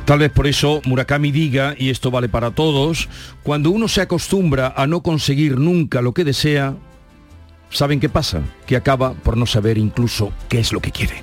[0.03, 3.07] Tal vez por eso Murakami diga, y esto vale para todos,
[3.43, 6.75] cuando uno se acostumbra a no conseguir nunca lo que desea,
[7.69, 8.41] ¿saben qué pasa?
[8.67, 11.15] Que acaba por no saber incluso qué es lo que quiere.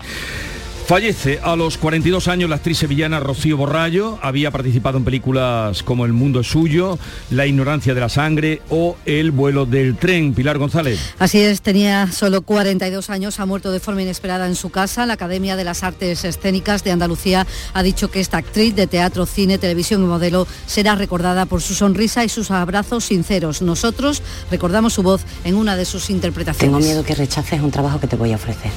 [0.87, 4.18] Fallece a los 42 años la actriz sevillana Rocío Borrallo.
[4.21, 6.99] Había participado en películas como El mundo es suyo,
[7.31, 10.35] La ignorancia de la sangre o El vuelo del tren.
[10.35, 10.99] Pilar González.
[11.21, 15.07] Así es, tenía solo 42 años, ha muerto de forma inesperada en su casa.
[15.07, 19.25] La Academia de las Artes Escénicas de Andalucía ha dicho que esta actriz de teatro,
[19.25, 23.62] cine, televisión y modelo será recordada por su sonrisa y sus abrazos sinceros.
[23.62, 26.77] Nosotros recordamos su voz en una de sus interpretaciones.
[26.77, 28.73] Tengo miedo que rechaces un trabajo que te voy a ofrecer.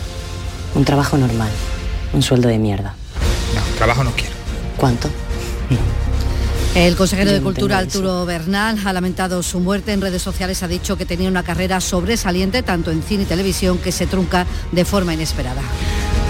[0.75, 1.49] Un trabajo normal
[2.13, 2.95] un sueldo de mierda.
[3.53, 4.35] No, trabajo no quiero.
[4.77, 5.09] ¿Cuánto?
[6.75, 10.61] El consejero de Cultura, Arturo Bernal, ha lamentado su muerte en redes sociales.
[10.61, 14.45] Ha dicho que tenía una carrera sobresaliente tanto en cine y televisión que se trunca
[14.73, 15.61] de forma inesperada.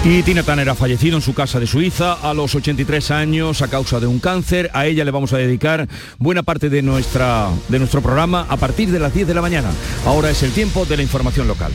[0.04, 3.66] Y Tina Turner ha fallecido en su casa de Suiza a los 83 años a
[3.66, 4.70] causa de un cáncer.
[4.72, 8.92] A ella le vamos a dedicar buena parte de, nuestra, de nuestro programa a partir
[8.92, 9.70] de las 10 de la mañana.
[10.06, 11.72] Ahora es el tiempo de la información local.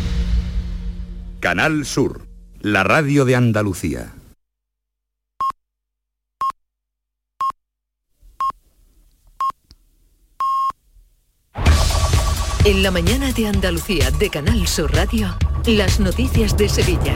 [1.42, 2.31] Canal Sur
[2.64, 4.14] la radio de Andalucía.
[12.64, 15.36] En la mañana de Andalucía de Canal Sur Radio.
[15.68, 17.14] Las noticias de Sevilla.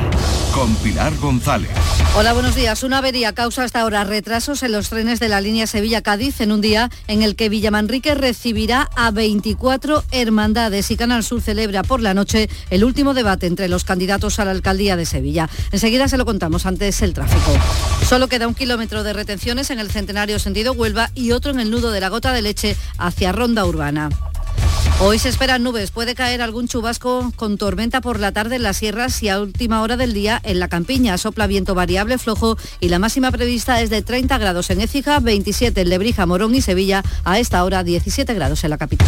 [0.53, 1.71] Con Pilar González.
[2.15, 2.84] Hola, buenos días.
[2.84, 6.62] Una avería causa hasta ahora retrasos en los trenes de la línea Sevilla-Cádiz en un
[6.62, 12.13] día en el que Villamanrique recibirá a 24 hermandades y Canal Sur celebra por la
[12.13, 15.49] noche el último debate entre los candidatos a la alcaldía de Sevilla.
[15.71, 17.51] Enseguida se lo contamos antes el tráfico.
[18.08, 21.71] Solo queda un kilómetro de retenciones en el centenario sentido Huelva y otro en el
[21.71, 24.10] nudo de la gota de leche hacia Ronda Urbana.
[24.97, 28.77] Hoy se esperan nubes, puede caer algún chubasco con tormenta por la tarde en las
[28.77, 31.17] sierras y a última hora del día en la campiña.
[31.17, 35.81] Sopla viento variable flojo y la máxima prevista es de 30 grados en Écija, 27
[35.81, 39.08] en Lebrija, Morón y Sevilla, a esta hora 17 grados en la capital.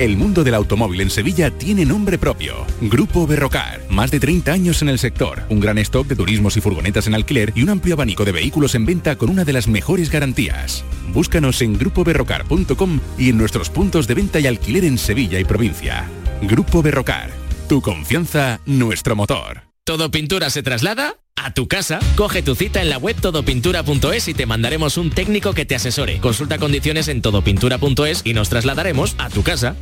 [0.00, 2.64] El mundo del automóvil en Sevilla tiene nombre propio.
[2.80, 3.82] Grupo Berrocar.
[3.90, 5.42] Más de 30 años en el sector.
[5.50, 8.74] Un gran stock de turismos y furgonetas en alquiler y un amplio abanico de vehículos
[8.74, 10.86] en venta con una de las mejores garantías.
[11.12, 16.08] Búscanos en grupoberrocar.com y en nuestros puntos de venta y alquiler en Sevilla y provincia.
[16.40, 17.30] Grupo Berrocar.
[17.68, 19.64] Tu confianza, nuestro motor.
[19.84, 21.16] ¿Todo pintura se traslada?
[21.42, 22.00] a tu casa.
[22.16, 26.20] Coge tu cita en la web todopintura.es y te mandaremos un técnico que te asesore.
[26.20, 29.74] Consulta condiciones en todopintura.es y nos trasladaremos a tu casa.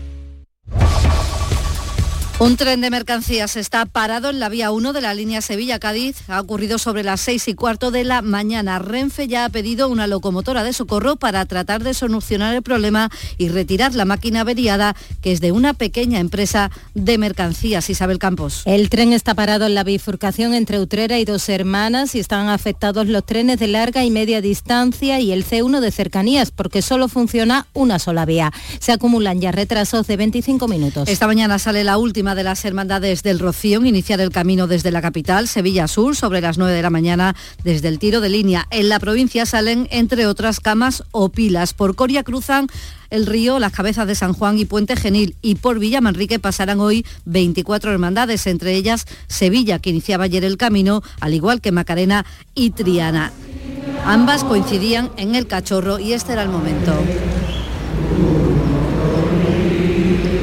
[0.73, 1.38] you
[2.41, 6.19] Un tren de mercancías está parado en la vía 1 de la línea Sevilla-Cádiz.
[6.29, 8.79] Ha ocurrido sobre las 6 y cuarto de la mañana.
[8.79, 13.49] Renfe ya ha pedido una locomotora de socorro para tratar de solucionar el problema y
[13.49, 17.91] retirar la máquina averiada, que es de una pequeña empresa de mercancías.
[17.91, 18.63] Isabel Campos.
[18.67, 23.09] El tren está parado en la bifurcación entre Utrera y Dos Hermanas y están afectados
[23.09, 27.67] los trenes de larga y media distancia y el C1 de cercanías, porque solo funciona
[27.75, 28.53] una sola vía.
[28.79, 31.09] Se acumulan ya retrasos de 25 minutos.
[31.09, 35.03] Esta mañana sale la última de las hermandades del Rocío iniciar el camino desde la
[35.03, 38.67] capital, Sevilla Sur, sobre las 9 de la mañana, desde el tiro de línea.
[38.71, 41.75] En la provincia salen, entre otras, camas o pilas.
[41.75, 42.67] Por Coria cruzan
[43.11, 45.37] el río, las cabezas de San Juan y Puente Genil.
[45.43, 50.57] Y por Villa Manrique pasarán hoy 24 hermandades, entre ellas Sevilla, que iniciaba ayer el
[50.57, 53.33] camino, al igual que Macarena y Triana.
[54.05, 56.95] Ambas coincidían en el cachorro y este era el momento.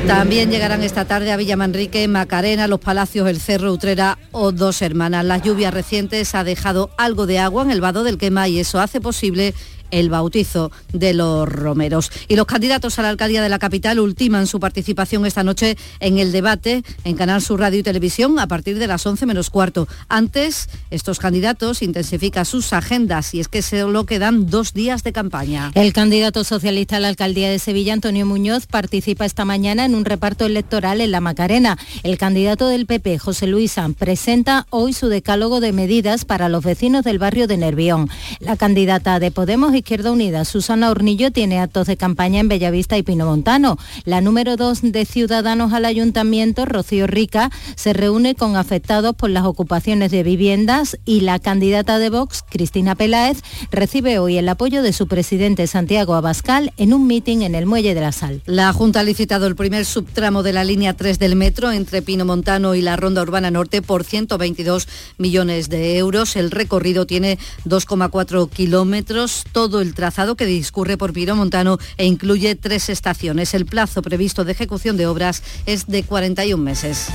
[0.07, 5.25] También llegarán esta tarde a Villamanrique, Macarena, Los Palacios, El Cerro, Utrera o Dos Hermanas.
[5.25, 8.79] Las lluvias recientes ha dejado algo de agua en el vado del Quema y eso
[8.79, 9.55] hace posible
[9.95, 12.11] el bautizo de los romeros.
[12.27, 16.19] Y los candidatos a la alcaldía de la capital ultiman su participación esta noche en
[16.19, 19.87] el debate en Canal Sur Radio y Televisión a partir de las 11 menos cuarto.
[20.09, 25.71] Antes, estos candidatos intensifican sus agendas y es que solo quedan dos días de campaña.
[25.75, 30.03] El candidato socialista a la alcaldía de Sevilla, Antonio Muñoz, participa esta mañana en un
[30.03, 31.77] reparto electoral en La Macarena.
[32.03, 36.63] El candidato del PP, José Luis San, presenta hoy su decálogo de medidas para los
[36.63, 38.09] vecinos del barrio de Nervión.
[38.39, 43.03] La candidata de Podemos Izquierda Unida, Susana Hornillo, tiene actos de campaña en Bellavista y
[43.03, 43.77] Pinomontano.
[44.03, 49.45] La número dos de Ciudadanos al Ayuntamiento, Rocío Rica, se reúne con afectados por las
[49.45, 54.91] ocupaciones de viviendas y la candidata de Vox, Cristina Peláez, recibe hoy el apoyo de
[54.91, 58.41] su presidente Santiago Abascal en un mitin en el Muelle de la Sal.
[58.47, 62.73] La Junta ha licitado el primer subtramo de la línea 3 del metro entre Pinomontano
[62.73, 64.87] y la Ronda Urbana Norte por 122
[65.19, 66.35] millones de euros.
[66.35, 69.43] El recorrido tiene 2,4 kilómetros
[69.81, 73.53] el trazado que discurre por Montano e incluye tres estaciones.
[73.53, 77.07] El plazo previsto de ejecución de obras es de 41 meses.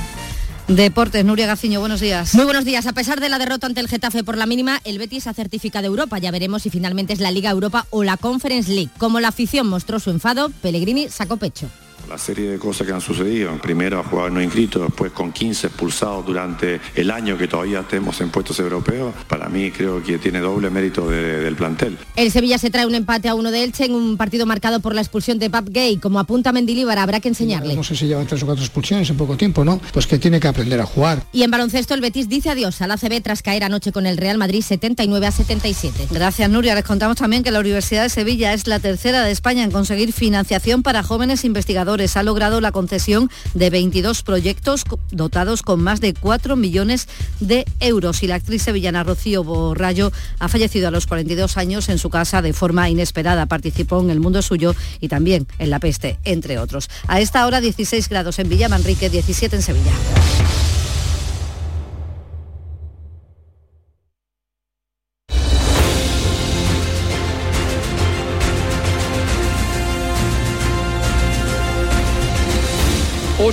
[0.67, 2.33] Deportes, Nuria Gaciño, buenos días.
[2.35, 2.85] Muy buenos días.
[2.85, 5.87] A pesar de la derrota ante el Getafe por la mínima, el Betis ha certificado
[5.87, 6.17] Europa.
[6.19, 8.91] Ya veremos si finalmente es la Liga Europa o la Conference League.
[8.97, 11.69] Como la afición mostró su enfado, Pellegrini sacó pecho
[12.09, 13.57] la serie de cosas que han sucedido.
[13.61, 18.19] Primero a jugadores no inscritos, después con 15 expulsados durante el año que todavía tenemos
[18.21, 19.13] en puestos europeos.
[19.27, 21.97] Para mí creo que tiene doble mérito del plantel.
[22.15, 24.95] El Sevilla se trae un empate a uno de Elche en un partido marcado por
[24.95, 25.97] la expulsión de Pap Gay.
[25.97, 27.75] Como apunta Mendilibar, habrá que enseñarle.
[27.75, 29.79] No sé si lleva tres o cuatro expulsiones en poco tiempo, ¿no?
[29.93, 31.23] Pues que tiene que aprender a jugar.
[31.31, 34.17] Y en baloncesto el Betis dice adiós a la CB tras caer anoche con el
[34.17, 36.07] Real Madrid 79 a 77.
[36.11, 36.75] Gracias Nuria.
[36.75, 40.13] Les contamos también que la Universidad de Sevilla es la tercera de España en conseguir
[40.13, 42.00] financiación para jóvenes investigadores.
[42.01, 47.07] Ha logrado la concesión de 22 proyectos dotados con más de 4 millones
[47.39, 48.23] de euros.
[48.23, 52.41] Y la actriz sevillana Rocío Borrallo ha fallecido a los 42 años en su casa
[52.41, 53.45] de forma inesperada.
[53.45, 56.89] Participó en El Mundo Suyo y también en La Peste, entre otros.
[57.07, 59.91] A esta hora 16 grados en Villa Manrique, 17 en Sevilla.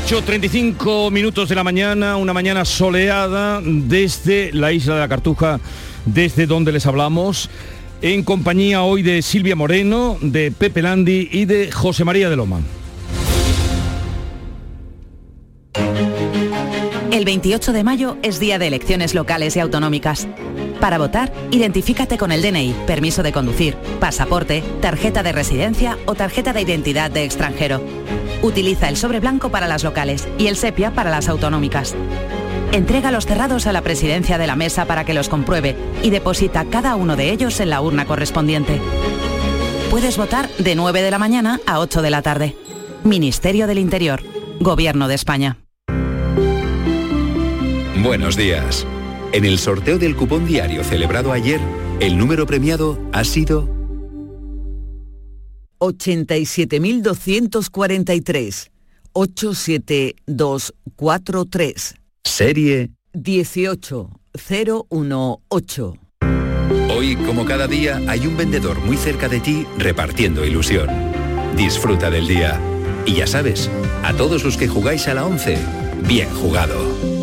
[0.06, 5.60] 8.35 minutos de la mañana, una mañana soleada desde la isla de la Cartuja,
[6.06, 7.50] desde donde les hablamos,
[8.00, 12.60] en compañía hoy de Silvia Moreno, de Pepe Landi y de José María de Loma.
[17.10, 20.28] El 28 de mayo es día de elecciones locales y autonómicas.
[20.80, 26.52] Para votar, identifícate con el DNI, permiso de conducir, pasaporte, tarjeta de residencia o tarjeta
[26.52, 27.82] de identidad de extranjero.
[28.42, 31.96] Utiliza el sobre blanco para las locales y el sepia para las autonómicas.
[32.72, 36.64] Entrega los cerrados a la presidencia de la mesa para que los compruebe y deposita
[36.66, 38.80] cada uno de ellos en la urna correspondiente.
[39.90, 42.54] Puedes votar de 9 de la mañana a 8 de la tarde.
[43.04, 44.22] Ministerio del Interior.
[44.60, 45.56] Gobierno de España.
[47.96, 48.86] Buenos días.
[49.32, 51.60] En el sorteo del cupón diario celebrado ayer,
[52.00, 53.68] el número premiado ha sido
[55.80, 58.70] 87.243.
[59.12, 61.94] 87243.
[62.24, 65.94] Serie 18018.
[66.90, 70.88] Hoy, como cada día, hay un vendedor muy cerca de ti repartiendo ilusión.
[71.56, 72.60] Disfruta del día.
[73.06, 73.70] Y ya sabes,
[74.02, 75.58] a todos los que jugáis a la 11,
[76.06, 77.17] bien jugado.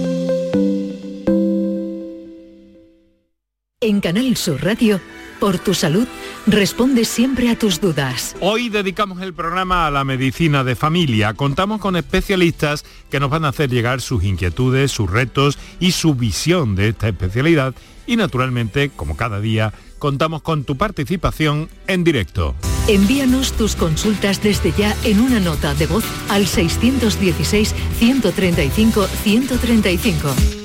[3.82, 5.01] En Canal Sur Radio
[5.41, 6.07] por tu salud,
[6.47, 8.34] responde siempre a tus dudas.
[8.39, 11.34] Hoy dedicamos el programa a la medicina de familia.
[11.34, 16.15] Contamos con especialistas que nos van a hacer llegar sus inquietudes, sus retos y su
[16.15, 17.76] visión de esta especialidad.
[18.07, 22.55] Y naturalmente, como cada día, contamos con tu participación en directo.
[22.88, 30.64] Envíanos tus consultas desde ya en una nota de voz al 616 135 135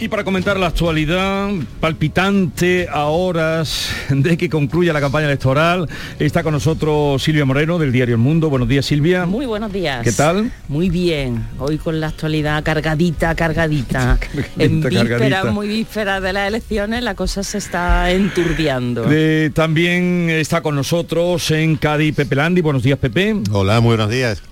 [0.00, 5.88] Y para comentar la actualidad palpitante a horas de que concluya la campaña electoral,
[6.20, 8.48] está con nosotros Silvia Moreno del diario El Mundo.
[8.48, 9.26] Buenos días, Silvia.
[9.26, 10.04] Muy buenos días.
[10.04, 10.52] ¿Qué tal?
[10.68, 11.44] Muy bien.
[11.58, 14.20] Hoy con la actualidad cargadita, cargadita.
[14.58, 19.04] en víspera, muy víspera de las elecciones, la cosa se está enturbiando.
[19.10, 22.60] Eh, también está con nosotros en Cádiz Pepe Landi.
[22.60, 23.34] Buenos días, Pepe.
[23.50, 24.42] Hola, muy buenos días.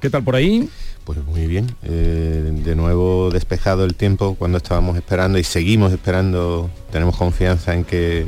[0.00, 0.68] ¿Qué tal por ahí?
[1.04, 6.70] Pues muy bien, eh, de nuevo despejado el tiempo cuando estábamos esperando y seguimos esperando,
[6.92, 8.26] tenemos confianza en que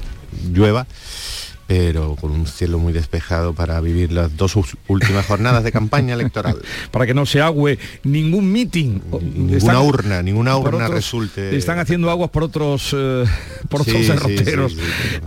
[0.53, 0.85] llueva,
[1.68, 4.57] pero con un cielo muy despejado para vivir las dos
[4.89, 6.57] últimas jornadas de campaña electoral.
[6.91, 9.01] para que no se agüe ningún meeting.
[9.22, 11.57] Ninguna urna, ninguna urna resulte.
[11.57, 13.25] Están haciendo aguas por otros eh,
[13.68, 14.77] por otros derroteros.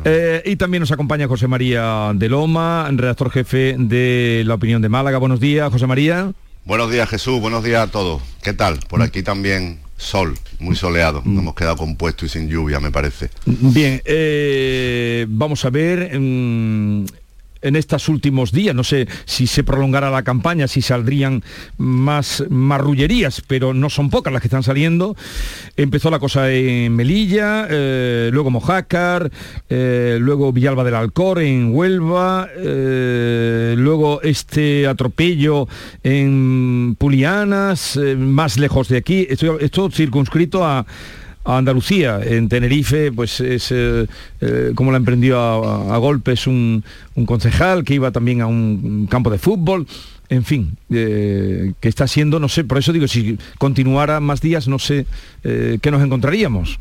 [0.04, 4.90] Eh, y también nos acompaña José María de Loma, redactor jefe de La Opinión de
[4.90, 5.18] Málaga.
[5.18, 6.34] Buenos días, José María.
[6.68, 8.22] Buenos días Jesús, buenos días a todos.
[8.44, 8.78] ¿Qué tal?
[8.90, 11.22] Por aquí también sol, muy soleado.
[11.24, 13.30] Nos hemos quedado compuesto y sin lluvia, me parece.
[13.46, 16.20] Bien, eh, vamos a ver.
[16.20, 17.06] Mm,
[17.62, 18.76] en estos últimos días.
[18.76, 21.44] No sé si se prolongará la campaña, si saldrían
[21.78, 25.16] más marrullerías, pero no son pocas las que están saliendo.
[25.76, 29.32] Empezó la cosa en Melilla, eh, luego Mojácar,
[29.70, 35.68] eh, luego Villalba del Alcor en Huelva, eh, luego este atropello
[36.04, 39.28] en Pulianas, más lejos de aquí.
[39.30, 40.86] Esto, esto circunscrito a
[41.56, 42.20] Andalucía.
[42.24, 43.74] En Tenerife, pues es
[44.76, 46.84] como la emprendió a, golpes un,
[47.16, 49.88] un concejal que iba también a un campo de fútbol
[50.30, 54.78] en fin, que está siendo, no sé, por eso digo, si continuara más días, no
[54.78, 55.06] sé
[55.42, 56.78] qué nos encontraríamos.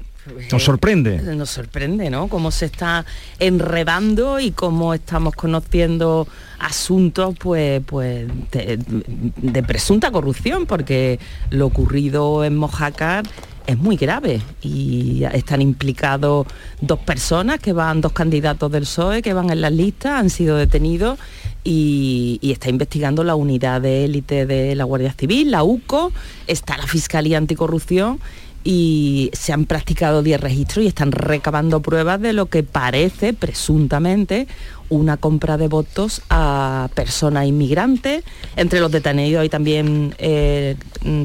[0.50, 1.18] Nos sorprende.
[1.34, 2.28] Nos sorprende, ¿no?
[2.28, 3.04] Cómo se está
[3.38, 6.26] enredando y cómo estamos conociendo
[6.58, 11.18] asuntos pues, pues de, presunta corrupción, porque
[11.50, 13.24] lo ocurrido en Mojácar
[13.66, 16.46] es muy grave y están implicados
[16.80, 20.56] dos personas que van, dos candidatos del PSOE que van en las listas, han sido
[20.56, 21.18] detenidos
[21.64, 26.12] y, y, está investigando la unidad de élite de la Guardia Civil, la UCO,
[26.46, 28.20] está la Fiscalía Anticorrupción
[28.66, 34.48] y se han practicado 10 registros y están recabando pruebas de lo que parece, presuntamente,
[34.88, 38.24] una compra de votos a personas inmigrantes.
[38.56, 40.74] Entre los detenidos hay también eh,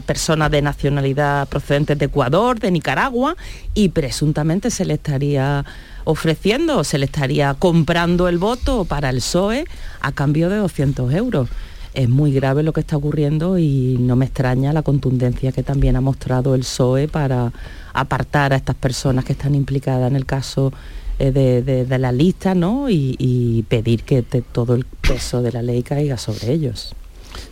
[0.05, 3.35] personas de nacionalidad procedentes de Ecuador, de Nicaragua,
[3.73, 5.65] y presuntamente se le estaría
[6.03, 9.65] ofreciendo, se le estaría comprando el voto para el PSOE
[10.01, 11.49] a cambio de 200 euros
[11.93, 15.95] es muy grave lo que está ocurriendo y no me extraña la contundencia que también
[15.95, 17.51] ha mostrado el PSOE para
[17.93, 20.71] apartar a estas personas que están implicadas en el caso
[21.19, 22.89] eh, de, la lista ¿no?
[22.89, 26.95] y, pedir que todo el peso de la ley caiga sobre ellos.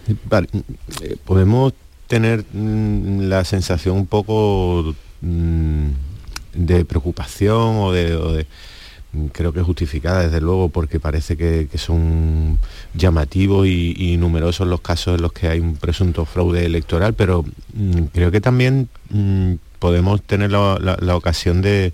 [0.08, 1.74] Eh, podemos
[2.08, 5.88] tener mm, la sensación un poco mm,
[6.54, 8.48] de preocupación o de
[9.32, 12.60] creo que justificada desde luego porque parece que, son
[12.94, 17.44] llamativos y, numerosos los casos en los que hay un presunto fraude electoral, pero
[17.74, 21.94] mm, creo que también mm, podemos tener la, ocasión de,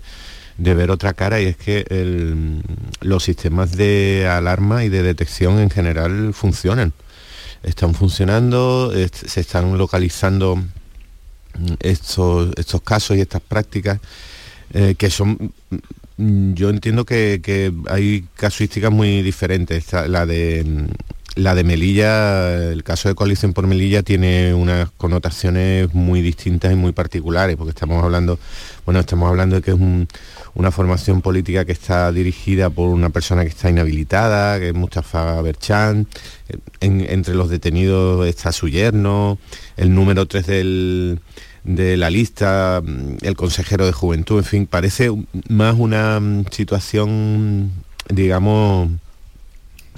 [0.58, 1.84] ver otra cara y es que
[3.00, 6.92] los sistemas de alarma y de detección en general funcionan.
[7.62, 14.00] Están funcionando, se están localizando mm, estos, estos casos y estas prácticas
[14.74, 15.76] eh, que son Mm,
[16.18, 19.92] yo entiendo que, hay casuísticas muy diferentes.
[19.92, 20.86] La de mm,
[21.36, 26.76] la de Melilla, el caso de coalición por Melilla tiene unas connotaciones muy distintas y
[26.76, 28.38] muy particulares, porque estamos hablando,
[28.86, 29.76] bueno, estamos hablando de que es
[30.54, 35.42] una formación política que está dirigida por una persona que está inhabilitada, que es Mustafa
[35.42, 36.08] Berchan,
[36.80, 39.36] entre los detenidos está su yerno,
[39.76, 41.20] el número 3 del
[41.66, 45.10] de la lista, mm, el consejero de juventud, en fin, parece
[45.48, 47.72] más una mm, situación,
[48.08, 48.88] digamos,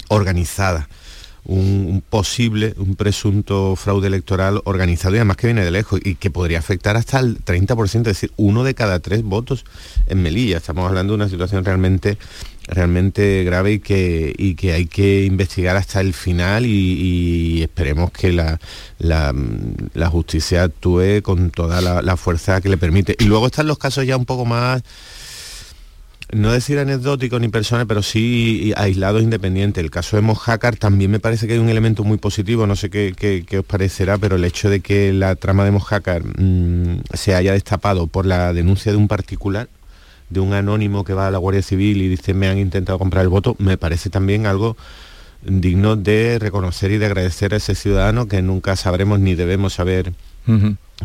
[0.09, 0.89] organizada.
[1.51, 6.29] Un, posible, un presunto fraude electoral organizado y además que viene de lejos y que
[6.29, 9.65] podría afectar hasta el 30%, es decir, uno de cada tres votos
[10.05, 10.57] en Melilla.
[10.57, 12.19] Estamos hablando de una situación realmente
[12.69, 18.59] realmente grave y que, que hay que investigar hasta el final y, esperemos que la,
[18.99, 23.15] la, justicia actúe con toda la, fuerza que le permite.
[23.19, 24.83] Y luego están los casos ya un poco más
[26.31, 29.83] no decir anecdóticos ni personas, pero sí aislados independientes.
[29.83, 32.89] El caso de Mojácar también me parece que hay un elemento muy positivo, no sé
[32.89, 37.53] qué, os parecerá, pero el hecho de que la trama de Mojácar mm, se haya
[37.53, 39.69] destapado por la denuncia de un particular,
[40.29, 43.23] de un anónimo que va a la Guardia Civil y dice me han intentado comprar
[43.23, 44.77] el voto, me parece también algo
[45.41, 50.13] digno de reconocer y de agradecer a ese ciudadano que nunca sabremos ni debemos saber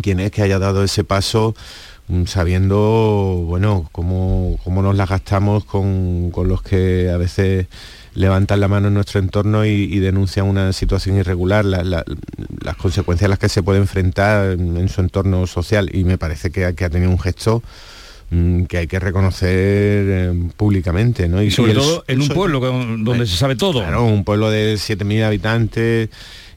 [0.03, 1.55] quién es que haya dado ese paso
[2.27, 7.67] sabiendo bueno cómo, cómo nos la gastamos con, los que a veces
[8.15, 13.39] levantan la mano en nuestro entorno y, denuncian una situación irregular, las consecuencias a las
[13.39, 17.11] que se puede enfrentar en, su entorno social y me parece que, que ha tenido
[17.11, 17.63] un gesto
[18.35, 21.43] Mm, que hay que reconocer eh, públicamente, ¿no?
[21.43, 22.59] Y, sobre todo en un pueblo
[22.99, 23.81] donde se sabe todo.
[23.81, 26.09] Claro, un pueblo de 7.000 habitantes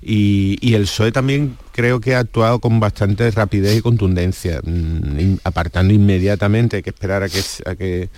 [0.07, 5.93] y, el PSOE también creo que ha actuado con bastante rapidez y contundencia, mm, apartando
[5.93, 8.09] inmediatamente, hay que esperar a que, a que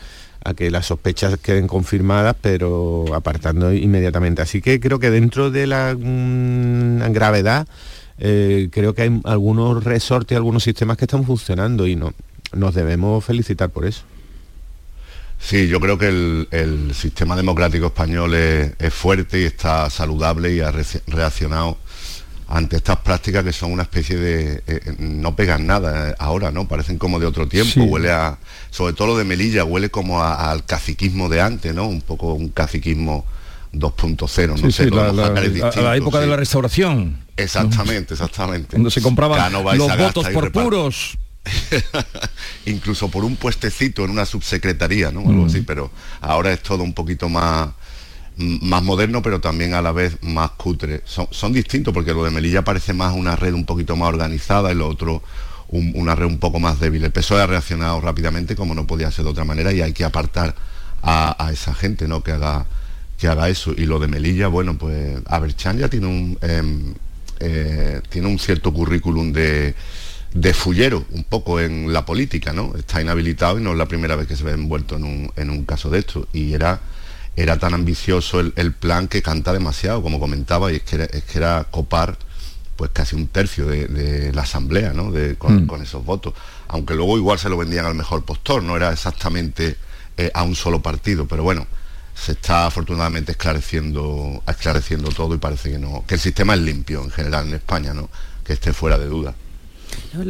[0.44, 4.42] a que las sospechas queden confirmadas, pero apartando inmediatamente.
[4.42, 7.68] Así que creo que dentro de la mm, gravedad,
[8.18, 12.14] eh, creo que hay algunos resortes, algunos sistemas que están funcionando y no,
[12.54, 14.04] nos debemos felicitar por eso.
[15.40, 20.72] Sí, yo creo que el, sistema democrático español es, fuerte y está saludable y ha
[21.08, 21.78] reaccionado
[22.48, 24.54] ante estas prácticas que son una especie de...
[24.56, 26.68] Eh, eh, no pegan nada eh, ahora, ¿no?
[26.68, 28.38] Parecen como de otro tiempo, huele a...
[28.72, 31.88] Sobre todo lo de Melilla, huele como al caciquismo de antes, ¿no?
[31.88, 33.24] Un poco un caciquismo
[33.72, 37.24] 2.0, no sé, la, a la época de la restauración.
[37.38, 38.72] Exactamente, exactamente.
[38.72, 41.18] Cuando se compraban los votos por puros
[42.66, 45.22] incluso por un puestecito en una subsecretaría, ¿no?
[45.22, 45.66] Algo así, mm.
[45.66, 45.91] pero
[46.22, 47.70] ahora es todo un poquito más
[48.39, 51.02] más moderno, pero también a la vez más cutre.
[51.06, 54.76] Son, distintos porque lo de Melilla parece más una red un poquito más organizada y
[54.76, 55.22] lo otro
[55.72, 57.04] una red un poco más débil.
[57.04, 60.06] El PSOE ha reaccionado rápidamente, como no podía ser de otra manera, y hay que
[60.06, 60.56] apartar
[61.04, 62.24] a, esa gente ¿no?
[62.24, 62.66] que, haga,
[63.18, 63.74] que haga eso.
[63.76, 66.93] Y lo de Melilla, bueno, pues Aberchan ya tiene un, em,
[67.39, 69.76] eh, tiene un cierto currículum de,
[70.34, 72.74] de fullero un poco en la política, ¿no?
[72.78, 75.50] Está inhabilitado y no es la primera vez que se ve envuelto en un, en
[75.50, 76.28] un caso de esto.
[76.34, 76.80] Y era,
[77.36, 81.24] era tan ambicioso el, plan que canta demasiado, como comentaba, y es que era, es
[81.24, 82.18] que era copar
[82.76, 85.12] pues casi un tercio de, la asamblea, ¿no?
[85.12, 85.66] De, mm.
[85.66, 86.34] con, esos votos.
[86.68, 89.76] Aunque luego igual se lo vendían al mejor postor, no era exactamente
[90.16, 91.68] eh, a un solo partido, pero bueno,
[92.14, 97.04] se está afortunadamente esclareciendo, esclareciendo todo y parece que no, que el sistema es limpio
[97.04, 98.10] en general en España, ¿no?
[98.44, 99.36] Que esté fuera de duda.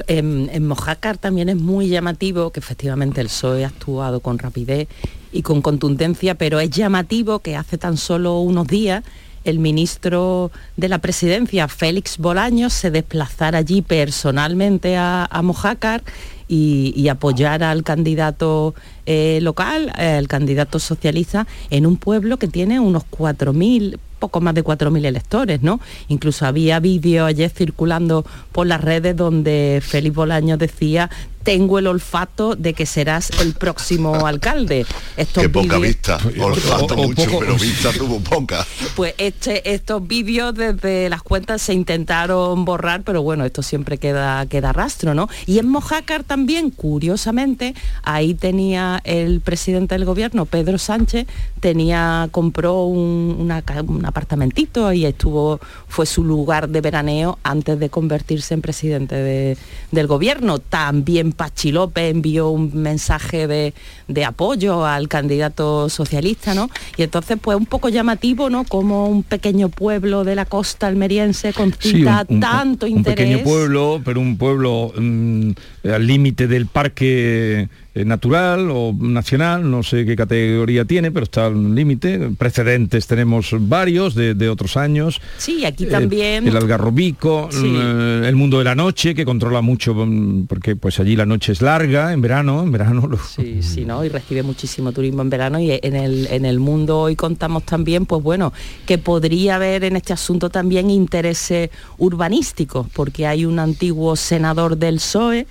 [0.07, 4.87] En, Mojácar también es muy llamativo que efectivamente el PSOE ha actuado con rapidez
[5.31, 9.03] y con contundencia, pero es llamativo que hace tan solo unos días
[9.45, 16.03] el ministro de la presidencia, Félix Bolaños, se desplazara allí personalmente a, Mojácar
[16.47, 23.03] y, apoyara al candidato eh, local, el candidato socialista, en un pueblo que tiene unos
[23.09, 25.79] 4.000, poco más de 4.000 electores, ¿no?
[26.07, 31.09] Incluso había vídeos ayer circulando por las redes donde Félix Bolaños decía
[31.49, 34.85] tengo el olfato de que serás el próximo alcalde.
[35.17, 38.63] Estos Qué poca vista, olfato mucho, pero vista tuvo poca.
[38.95, 44.45] Pues este, estos vídeos desde las cuentas se intentaron borrar, pero bueno, esto siempre queda,
[44.45, 45.27] queda rastro, ¿no?
[45.47, 47.73] Y en Mojácar también, curiosamente,
[48.03, 51.25] ahí tenía el presidente del gobierno, Pedro Sánchez,
[51.61, 53.51] tenía, compró un,
[54.05, 59.57] apartamentito y estuvo, fue su lugar de veraneo antes de convertirse en presidente
[59.91, 60.59] del gobierno.
[60.59, 66.69] También Pachi López envió un mensaje de, apoyo al candidato socialista, ¿no?
[66.97, 68.65] Y entonces, pues un poco llamativo, ¿no?
[68.65, 72.97] Como un pequeño pueblo de la costa almeriense concita tanto interés.
[72.97, 75.51] Un pequeño pueblo, pero un pueblo mm,
[75.85, 77.69] al límite del parque
[78.05, 82.31] natural o nacional, no sé qué categoría tiene, pero está al límite.
[82.37, 85.21] Precedentes tenemos varios de, otros años.
[85.37, 86.47] Sí, aquí también.
[86.47, 91.15] el algarrobico, mm, el mundo de la noche, que controla mucho, mm, porque pues allí
[91.15, 93.07] la noche es larga, en verano, en verano.
[93.07, 93.17] Lo...
[93.17, 94.03] Sí, sí, ¿no?
[94.03, 98.05] Y recibe muchísimo turismo en verano y en el, en el mundo hoy contamos también,
[98.05, 98.53] pues bueno,
[98.85, 104.95] que podría haber en este asunto también intereses urbanísticos, porque hay un antiguo senador del
[104.95, 105.47] PSOE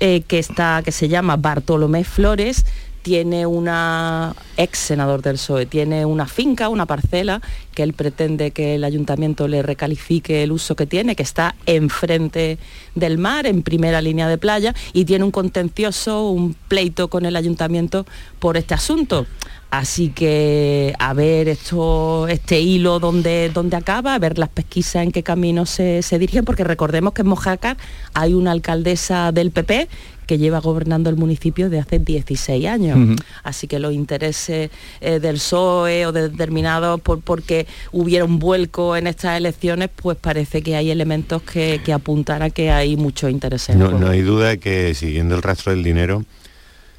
[0.00, 2.64] eh, que, está, que se llama Bartolomé Flores,
[3.04, 7.42] tiene una ex senador del PSOE, tiene una finca, una parcela,
[7.74, 12.58] que él pretende que el ayuntamiento le recalifique el uso que tiene, que está enfrente
[12.94, 17.36] del mar, en primera línea de playa, y tiene un contencioso, un pleito con el
[17.36, 18.06] ayuntamiento
[18.38, 19.26] por este asunto.
[19.74, 25.10] Así que a ver esto, este hilo donde, donde acaba, a ver las pesquisas en
[25.10, 27.76] qué camino se, se dirigen, porque recordemos que en Mojácar
[28.12, 29.88] hay una alcaldesa del PP
[30.28, 33.18] que lleva gobernando el municipio de hace 16 años.
[33.42, 34.70] Así que los intereses
[35.00, 40.16] eh, del PSOE o de determinados por, porque hubiera un vuelco en estas elecciones, pues
[40.16, 43.70] parece que hay elementos que, apuntan a que hay mucho interés.
[43.70, 46.24] No, no hay duda de que siguiendo el rastro del dinero,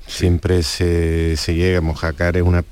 [0.08, 1.82] siempre se, llega.
[1.82, 2.64] Mojácar es una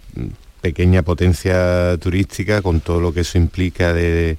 [0.61, 4.38] pequeña potencia turística con todo lo que eso implica de,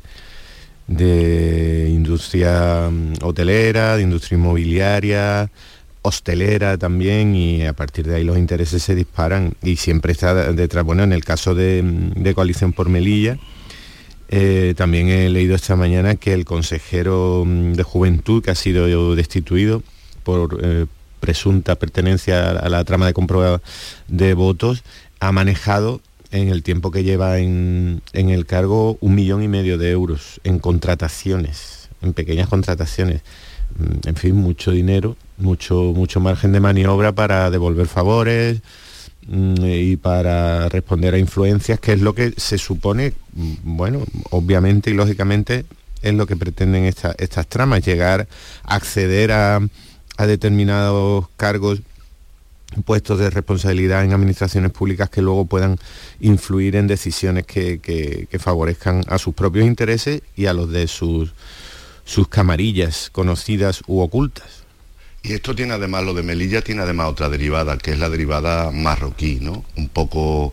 [1.89, 5.51] industria mm, hotelera, de industria inmobiliaria,
[6.03, 10.85] hostelera también y a partir de ahí los intereses se disparan y siempre está detrás,
[10.85, 13.39] bueno, en el caso de, de Coalición por Melilla,
[14.29, 19.15] eh, también he leído esta mañana que el consejero mm, de Juventud que ha sido
[19.15, 19.83] destituido
[20.23, 20.87] por, eh,
[21.25, 23.63] presunta pertenencia a la trama de compra
[24.09, 24.83] de votos,
[25.21, 26.03] ha manejado
[26.33, 30.59] en el tiempo que lleva en, el cargo un millón y medio de euros en
[30.59, 33.23] contrataciones, en pequeñas contrataciones.
[33.79, 38.61] Mm, en fin, mucho dinero, mucho, mucho margen de maniobra para devolver favores
[39.27, 44.91] mm, y para responder a influencias, que es lo que se supone, mm, bueno, obviamente
[44.91, 45.65] y lógicamente
[46.03, 48.29] es lo que pretenden estas tramas, llegar
[48.63, 49.61] a acceder a,
[50.17, 51.81] a determinados cargos
[52.83, 55.79] puestos de responsabilidad en administraciones públicas que luego puedan
[56.21, 61.33] influir en decisiones que, favorezcan a sus propios intereses y a los de sus,
[62.05, 64.65] sus camarillas conocidas u ocultas.
[65.23, 68.71] Y esto tiene además, lo de Melilla tiene además otra derivada, que es la derivada
[68.71, 69.65] marroquí, ¿no?
[69.77, 70.53] Un poco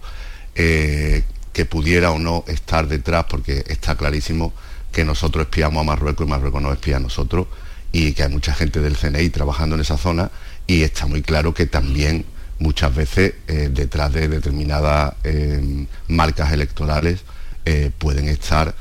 [0.56, 4.54] eh, que pudiera o no estar detrás, porque está clarísimo
[4.94, 7.48] que nosotros espiamos a Marruecos y Marruecos no espía a nosotros
[7.92, 10.32] y que hay mucha gente del CNI trabajando en esa zona
[10.68, 12.26] y está muy claro que también
[12.60, 17.22] muchas veces eh, detrás de determinadas eh, marcas electorales
[17.66, 18.74] eh, pueden estar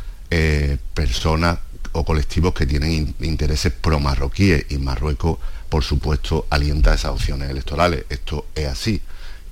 [0.95, 1.59] personas
[1.91, 5.39] o colectivos que tienen intereses pro-marroquíes y Marruecos,
[5.69, 8.05] por supuesto, alienta esas opciones electorales.
[8.09, 9.03] Esto es así.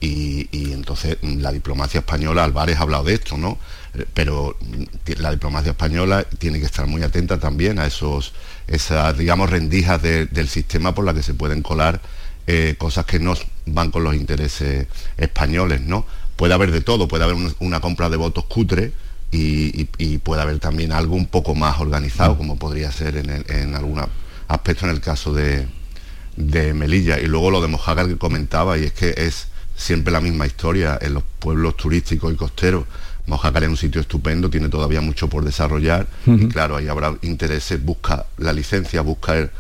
[0.01, 3.59] Y, entonces mm, la diplomacia española, Álvarez ha hablado de esto, ¿no?
[3.94, 8.32] Eh, pero mm, la diplomacia española tiene que estar muy atenta también a esos,
[8.66, 12.01] esas, digamos, rendijas del sistema por las que se pueden colar
[12.46, 13.34] eh, cosas que no
[13.66, 14.86] van con los intereses
[15.16, 16.07] españoles, ¿no?
[16.36, 18.92] Puede haber de todo, puede haber una compra de votos cutre,
[19.30, 24.03] y, puede haber también algo un poco más organizado, como podría ser en, algún
[24.49, 25.66] aspecto en el caso de,
[26.74, 27.18] Melilla.
[27.18, 29.47] Y luego lo de Mojácar que comentaba, y es que es
[29.78, 32.84] siempre la misma historia en los pueblos turísticos y costeros.
[33.26, 37.82] Mojácar es un sitio estupendo, tiene todavía mucho por desarrollar y claro, ahí habrá intereses,
[37.82, 39.50] busca la licencia, busca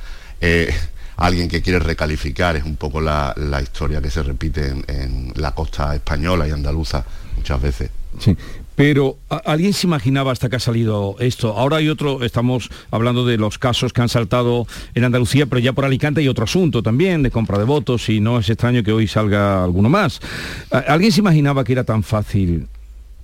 [0.40, 0.74] eh,
[1.16, 5.54] alguien que quiere recalificar, es un poco la, historia que se repite en, en, la
[5.54, 7.04] costa española y andaluza
[7.36, 7.90] muchas veces.
[8.18, 8.36] Sí.
[8.78, 11.58] Pero ¿alguien se imaginaba hasta que ha salido esto?
[11.58, 15.72] Ahora hay otro, estamos hablando de los casos que han saltado en Andalucía, pero ya
[15.72, 18.92] por Alicante hay otro asunto también de compra de votos y no es extraño que
[18.92, 20.20] hoy salga alguno más.
[20.70, 22.68] ¿Alguien se imaginaba que era tan fácil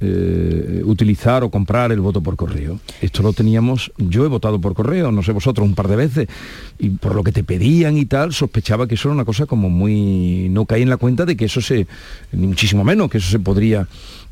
[0.01, 2.81] eh, utilizar o comprar el voto por correo.
[3.01, 6.29] Esto lo teníamos, yo he votado por correo, no sé vosotros, un par de veces,
[6.81, 9.71] y por lo que te pedían y tal, sospechaba que eso era una cosa como
[9.71, 10.49] muy...
[10.51, 11.87] no caí en la cuenta de que eso se,
[12.33, 13.87] ni muchísimo menos, que eso se podría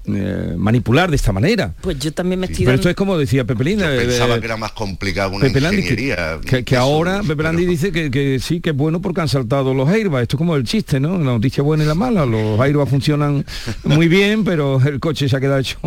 [0.05, 1.75] eh, manipular de esta manera.
[1.81, 2.65] Pues yo también me estoy...
[2.65, 3.85] Pero esto es como decía Pepe Lindi.
[3.85, 6.41] pensaba que era más complicado una ingeniería.
[6.43, 10.23] Que, ahora Pepe Landi dice que, sí, que es bueno porque han saltado los Airbus.
[10.23, 11.19] Esto es como el chiste, ¿no?
[11.19, 12.27] La noticia buena y la mala.
[12.27, 13.45] Los Airbus funcionan
[13.85, 15.79] muy bien, pero el coche se ha quedado hecho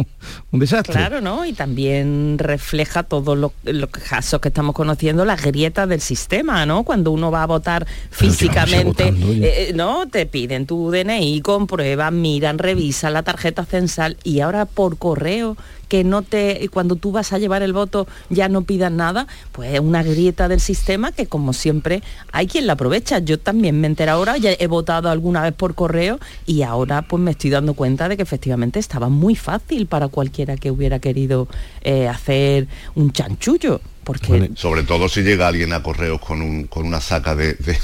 [0.51, 0.93] un desastre.
[0.93, 1.45] Claro, ¿no?
[1.45, 6.84] Y también refleja todos los casos que estamos conociendo, las grietas del sistema, ¿no?
[6.84, 10.07] Cuando uno va a votar físicamente, eh, ¿no?
[10.07, 16.03] Te piden tu DNI, comprueban, miran, revisan la tarjeta censal y ahora por correo que
[16.03, 19.80] no te cuando tú vas a llevar el voto ya no pidan nada, pues es
[19.80, 22.01] una grieta del sistema que como siempre
[22.32, 23.20] hay quien la aprovecha.
[23.20, 27.22] Yo también me entero ahora, ya he votado alguna vez por correo y ahora pues
[27.22, 31.47] me estoy dando cuenta de que efectivamente estaba muy fácil para cualquiera que hubiera querido
[31.82, 33.82] eh, hacer un chanchullo.
[34.03, 34.51] Porque...
[34.53, 37.76] sobre todo si llega alguien a correos con, un, con una saca de, de,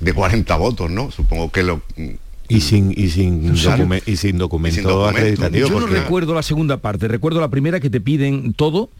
[0.00, 1.12] de 40 votos, ¿no?
[1.12, 1.82] Supongo que lo
[2.50, 3.54] y sin, y sin,
[4.06, 5.68] y sin documento acreditativo.
[5.68, 8.90] Yo no recuerdo la segunda parte, recuerdo la primera que te piden todo.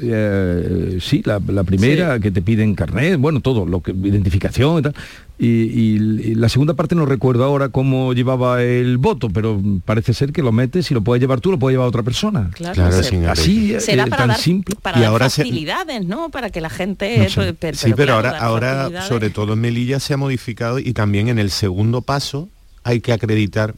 [0.00, 4.94] Eh, sí, la, primera que te piden carnet, bueno, todo, lo que identificación y tal.
[5.38, 5.98] Y,
[6.34, 10.50] la segunda parte no recuerdo ahora cómo llevaba el voto, pero parece ser que lo
[10.50, 12.50] metes y lo puedes llevar tú, lo puede llevar otra persona.
[12.54, 12.84] Claro,
[13.28, 14.76] así será eh, para tan simple.
[14.80, 16.30] Para y ahora facilidades, ¿no?
[16.30, 17.28] Para que la gente.
[17.74, 21.50] sí, pero ahora, ahora sobre todo en Melilla se ha modificado y también en el
[21.50, 22.48] segundo paso
[22.84, 23.74] hay que acreditar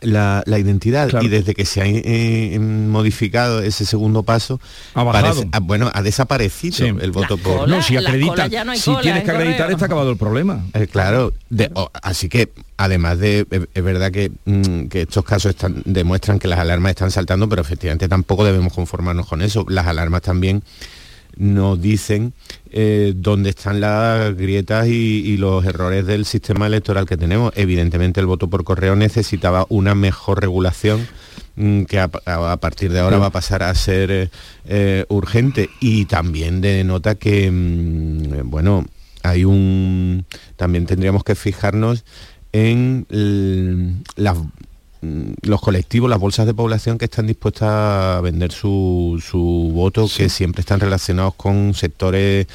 [0.00, 1.10] la, identidad.
[1.22, 4.60] Y desde que se ha eh, modificado ese segundo paso
[4.94, 5.02] ha
[5.52, 9.86] ah, bueno ha desaparecido el voto por no si acredita si tienes que acreditar está
[9.86, 10.64] acabado el problema.
[10.74, 11.32] Eh, claro
[12.02, 16.58] así que además de es verdad que, mm, que estos casos están, demuestran que las
[16.58, 19.66] alarmas están saltando pero efectivamente tampoco debemos conformarnos con eso.
[19.68, 20.62] Las alarmas también
[21.36, 22.32] nos dicen
[22.70, 27.52] eh, dónde están las grietas y, los errores del sistema electoral que tenemos.
[27.56, 31.06] Evidentemente el voto por correo necesitaba una mejor regulación
[31.56, 32.08] mm, que a,
[32.58, 34.30] partir de ahora va a pasar a ser
[34.66, 38.84] eh, urgente y también denota que, mm, bueno,
[39.22, 40.24] hay un...
[40.56, 42.04] también tendríamos que fijarnos
[42.52, 43.06] en
[44.16, 44.36] las
[45.02, 49.20] los colectivos, las bolsas de población que están dispuestas a vender su,
[49.74, 52.46] voto, que siempre están relacionados con sectores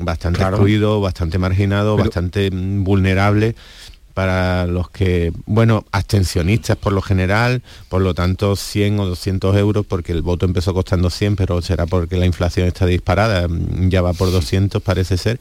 [0.00, 3.54] bastante excluidos, bastante marginados, bastante mm, vulnerables.
[4.14, 9.86] Para los que, bueno, abstencionistas por lo general, por lo tanto 100 o 200 euros,
[9.86, 14.02] porque el voto empezó costando 100, pero será porque la inflación está disparada, mm, ya
[14.02, 15.38] va por 200 parece ser.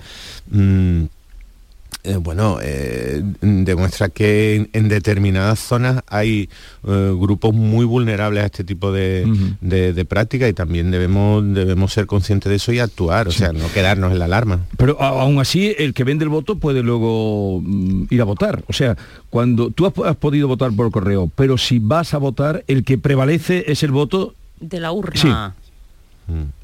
[2.08, 6.48] Eh, bueno, eh, demuestra que en, determinadas zonas hay
[6.88, 12.50] eh, grupos muy vulnerables a este tipo de, práctica y también debemos, debemos ser conscientes
[12.50, 14.62] de eso y actuar, o sea, no quedarnos en la alarma.
[14.78, 18.64] Pero aún así, el que vende el voto puede luego mm, ir a votar.
[18.68, 18.96] O sea,
[19.30, 23.66] cuando tú has, podido votar por correo, pero si vas a votar, el que prevalece
[23.68, 24.34] es el voto...
[24.62, 25.56] De la urna.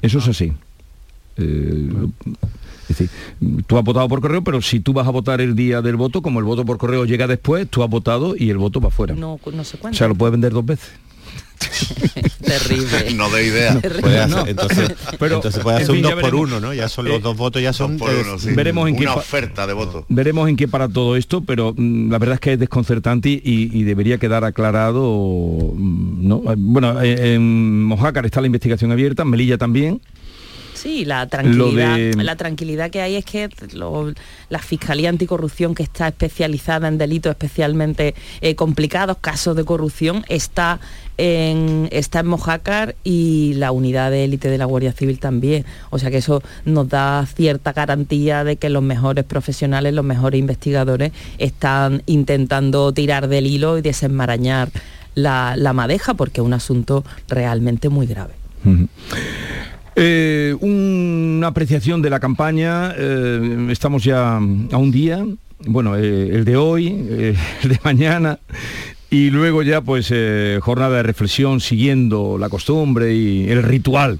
[0.00, 0.52] Eso es así.
[2.88, 3.10] Es decir,
[3.66, 6.20] tú has votado por correo, pero si tú vas a votar el día del voto,
[6.20, 9.14] como el voto por correo llega después, tú has votado y el voto va fuera.
[9.14, 9.96] No, no se cuenta.
[9.96, 10.90] O sea, lo puedes vender dos veces.
[12.44, 13.10] Terrible.
[13.14, 13.80] No de idea.
[14.46, 16.74] entonces, pero, puede hacer un 2 por uno, ¿no?
[16.74, 19.72] Ya son los eh, dos votos, ya son por uno, veremos en qué oferta de
[19.72, 20.04] voto.
[20.08, 23.84] Veremos en qué para todo esto, pero mm, la verdad es que es desconcertante y,
[23.84, 25.72] debería quedar aclarado.
[25.74, 26.42] Mm, ¿no?
[26.56, 30.00] Bueno, en Mojácar está la investigación abierta, en Melilla también
[30.84, 33.48] Sí, la tranquilidad, la tranquilidad que hay es que
[34.50, 40.80] la Fiscalía Anticorrupción, que está especializada en delitos especialmente eh, complicados, casos de corrupción, está
[41.16, 45.64] en, está en Mojácar y la unidad de élite de la Guardia Civil también.
[45.88, 50.38] O sea que eso nos da cierta garantía de que los mejores profesionales, los mejores
[50.38, 54.68] investigadores están intentando tirar del hilo y desenmarañar
[55.14, 58.34] la, madeja porque es un asunto realmente muy grave.
[59.96, 65.24] Eh, una apreciación de la campaña, eh, estamos ya a un día,
[65.66, 66.86] bueno, eh, el de hoy,
[67.62, 68.40] el de mañana,
[69.08, 70.12] y luego ya pues
[70.60, 74.18] jornada de reflexión siguiendo la costumbre y el ritual.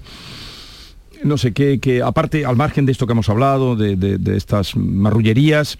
[1.25, 5.79] No sé qué, que aparte, al margen de esto que hemos hablado, de, estas marrullerías,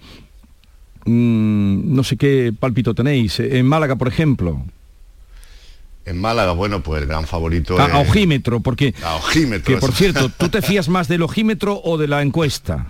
[1.05, 3.39] mm, no sé qué pálpito tenéis.
[3.39, 4.65] En Málaga, por ejemplo,
[6.05, 8.09] en Málaga, bueno, pues el gran favorito a, es...
[8.09, 8.93] ojímetro, porque...
[9.03, 9.73] A ojímetro.
[9.73, 12.87] Que por cierto, ¿tú te fías más del ojímetro o de la encuesta?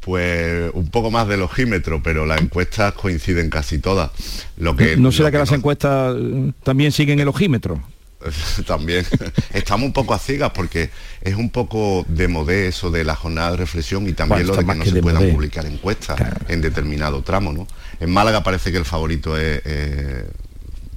[0.00, 4.10] pues un poco más del ojímetro, pero las encuestas coinciden casi todas.
[4.58, 7.82] Lo que, ¿No será que, las encuestas eh, también siguen el ojímetro?
[8.66, 9.04] también
[9.52, 13.52] estamos un poco a ciegas porque es un poco de modé eso de la jornada
[13.52, 16.18] de reflexión y también lo de que no se puedan publicar encuestas
[16.48, 17.66] en determinado tramo, ¿no?
[18.00, 19.62] En Málaga parece que el favorito es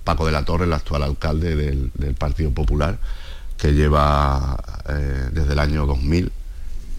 [0.08, 2.98] Paco de la Torre, el actual alcalde del, Partido Popular,
[3.58, 6.32] que lleva eh, desde el año 2000.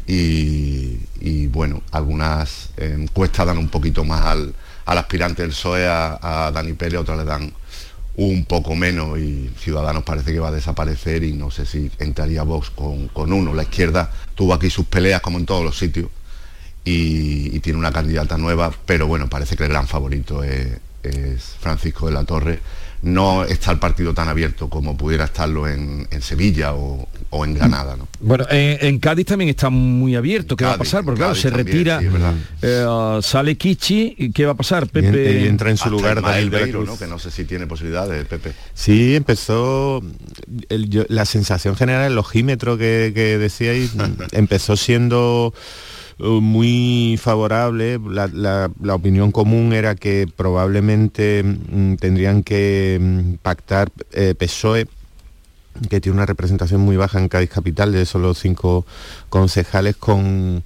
[0.06, 4.54] Y, bueno, algunas encuestas dan un poquito más al,
[4.84, 7.50] aspirante del PSOE, a, Dani Pérez, otras le dan
[8.16, 12.42] un poco menos y Ciudadanos parece que va a desaparecer y no sé si entraría
[12.42, 13.54] Vox con, uno.
[13.54, 16.11] La izquierda tuvo aquí sus peleas como en todos los sitios
[16.84, 22.12] y, tiene una candidata nueva, pero bueno, parece que el gran favorito es Francisco de
[22.12, 22.61] la Torre
[23.03, 27.09] no está el partido tan abierto como pudiera estarlo en, Sevilla o,
[27.44, 27.96] en Granada.
[27.96, 28.09] ¿no?
[28.20, 30.57] Bueno, en, Cádiz también está muy abierto.
[30.57, 31.05] ¿Qué va a pasar?
[31.05, 32.01] Porque claro, se retira,
[32.62, 34.88] eh, sale Kichi, ¿qué va a pasar?
[34.88, 36.99] Pepe y entra en su lugar Daniel Beiro, ¿no?
[36.99, 38.53] que no sé si tiene posibilidades, Pepe.
[38.74, 40.03] Sí, empezó
[40.68, 43.92] la sensación general, el ojímetro que, que decíais,
[44.32, 45.55] empezó siendo
[46.18, 47.98] muy favorable.
[48.10, 54.86] La, opinión común era que probablemente mm, tendrían que mm, pactar eh, PSOE
[55.88, 58.84] que tiene una representación muy baja en Cádiz Capital, de solo cinco
[59.28, 60.64] concejales, con,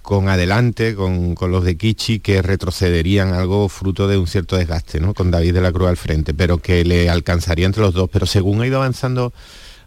[0.00, 5.00] con adelante, con, con, los de Kichi, que retrocederían algo fruto de un cierto desgaste,
[5.00, 5.12] ¿no?
[5.12, 8.08] con David de la Cruz al frente, pero que le alcanzaría entre los dos.
[8.10, 9.34] Pero según ha ido avanzando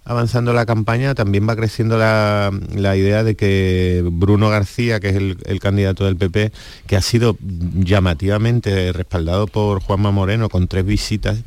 [0.10, 2.51] avanzando la campaña, también va creciendo la,
[2.97, 6.51] idea de que Bruno García, que es el, candidato del PP,
[6.88, 11.38] que ha sido llamativamente respaldado por Juanma Moreno con tres visitas,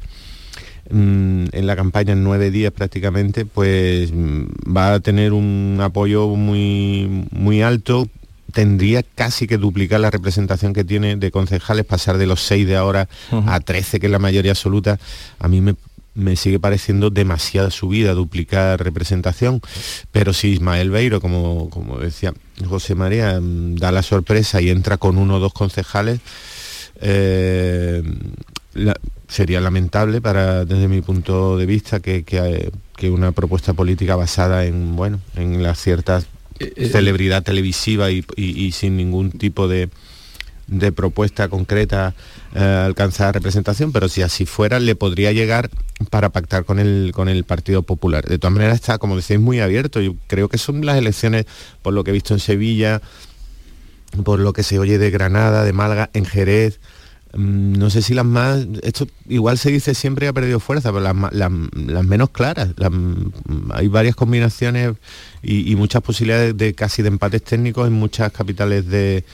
[0.90, 4.44] mm, en la campaña en nueve días prácticamente, pues mm,
[4.74, 8.06] va a tener un apoyo muy, muy alto.
[8.52, 12.76] Tendría casi que duplicar la representación que tiene de concejales, pasar de los seis de
[12.76, 13.08] ahora
[13.46, 15.00] a 13, que es la mayoría absoluta.
[15.40, 15.74] A mí me
[16.14, 19.60] me sigue pareciendo demasiada subida, duplicar representación,
[20.10, 22.34] pero si Ismael Beiro, como, como decía
[22.68, 26.20] José María, mm, da la sorpresa y entra con uno o dos concejales,
[27.00, 28.02] eh,
[29.28, 32.70] sería lamentable para, desde mi punto de vista, que,
[33.04, 36.22] una propuesta política basada en, bueno, en la cierta
[36.60, 39.88] eh, eh, celebridad televisiva y sin ningún tipo de,
[40.66, 42.14] de propuesta concreta
[42.54, 45.70] eh, alcanzar representación, pero si así fuera le podría llegar
[46.10, 48.24] para pactar con el, con el Partido Popular.
[48.26, 50.00] De todas maneras está, como decís, muy abierto.
[50.00, 51.46] Yo creo que son las elecciones,
[51.82, 53.00] por lo que he visto en Sevilla,
[54.24, 56.80] por lo que se oye de Granada, de Málaga, en Jerez,
[57.32, 61.00] mm, no sé si las más, esto igual se dice siempre ha perdido fuerza, pero
[61.00, 62.70] las, menos claras.
[63.72, 64.96] hay varias combinaciones
[65.42, 69.24] y, muchas posibilidades de casi de empates técnicos en muchas capitales de,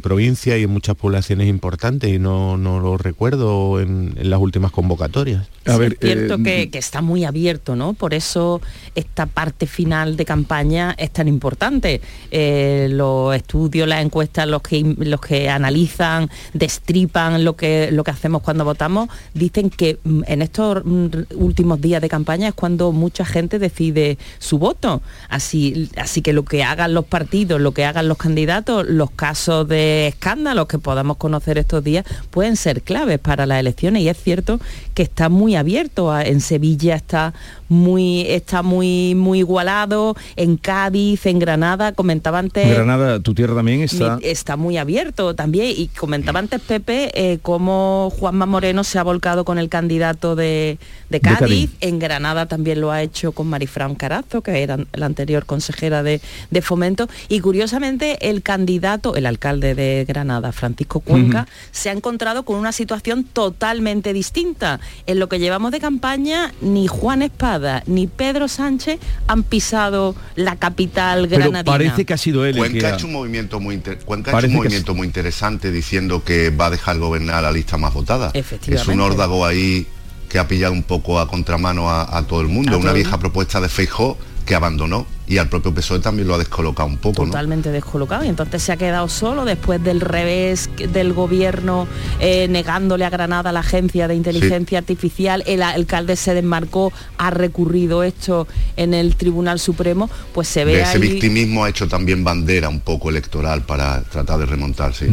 [0.00, 5.48] provincia y en muchas poblaciones importantes y no, lo recuerdo en, las últimas convocatorias.
[5.64, 7.94] es cierto eh, que, está muy abierto, ¿no?
[7.94, 8.60] Por eso
[8.94, 12.00] esta parte final de campaña es tan importante.
[12.30, 18.10] Eh, los estudios, las encuestas, los que, los que analizan, destripan lo que, lo que
[18.10, 22.92] hacemos cuando votamos, dicen que mm, en estos mm, últimos días de campaña es cuando
[22.92, 25.02] mucha gente decide su voto.
[25.32, 29.66] Así, así que lo que hagan los partidos, lo que hagan los candidatos, los casos
[29.66, 34.22] de escándalos que podamos conocer estos días pueden ser claves para las elecciones y es
[34.22, 34.60] cierto
[34.92, 36.14] que está muy abierto.
[36.20, 37.32] En Sevilla está
[37.70, 42.68] muy, está muy, muy igualado, en Cádiz, en Granada, comentaba antes...
[42.68, 44.18] Granada, tu tierra también está...
[44.20, 49.46] Está muy abierto también y comentaba antes Pepe eh, cómo Juanma Moreno se ha volcado
[49.46, 50.78] con el candidato de,
[51.22, 51.70] Cádiz.
[51.80, 56.20] En Granada también lo ha hecho con Marifran Carazo, que era la anterior consejera de,
[56.62, 57.08] Fomento.
[57.28, 62.72] Y curiosamente el candidato, el alcalde de Granada, Francisco Cuenca, se ha encontrado con una
[62.72, 64.80] situación totalmente distinta.
[65.06, 70.56] En lo que llevamos de campaña, ni Juan Espada ni Pedro Sánchez han pisado la
[70.56, 71.64] capital granadina.
[71.64, 72.56] parece que ha sido él.
[72.56, 76.50] Cuenca ha hecho un movimiento muy, Cuenca ha hecho un movimiento muy interesante diciendo que
[76.50, 78.30] va a dejar gobernar la lista más votada.
[78.34, 79.86] Es un órdago ahí
[80.28, 82.78] que ha pillado un poco a contramano a, todo el mundo.
[82.78, 86.88] Una vieja propuesta de Feijó que abandonó y al propio PSOE también lo ha descolocado
[86.88, 87.24] un poco.
[87.24, 91.86] Totalmente descolocado y entonces se ha quedado solo después del revés del gobierno
[92.20, 98.02] eh, negándole a Granada la agencia de inteligencia artificial, el alcalde se desmarcó, ha recurrido
[98.02, 98.46] esto
[98.76, 100.80] en el Tribunal Supremo, pues se ve...
[100.80, 105.06] ese victimismo ha hecho también bandera un poco electoral para tratar de remontarse.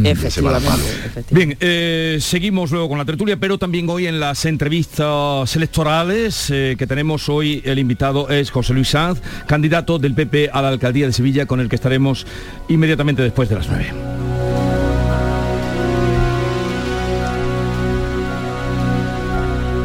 [1.32, 6.76] Bien, eh, seguimos luego con la tertulia, pero también hoy en las entrevistas electorales eh,
[6.78, 9.20] que tenemos hoy, el invitado es José Luis Sanz,
[10.00, 12.26] del PP a la alcaldía de Sevilla, con el que estaremos
[12.68, 13.94] inmediatamente después de las 9.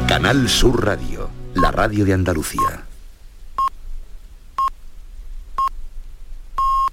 [0.09, 2.94] Canal Sur Radio, la radio de Andalucía.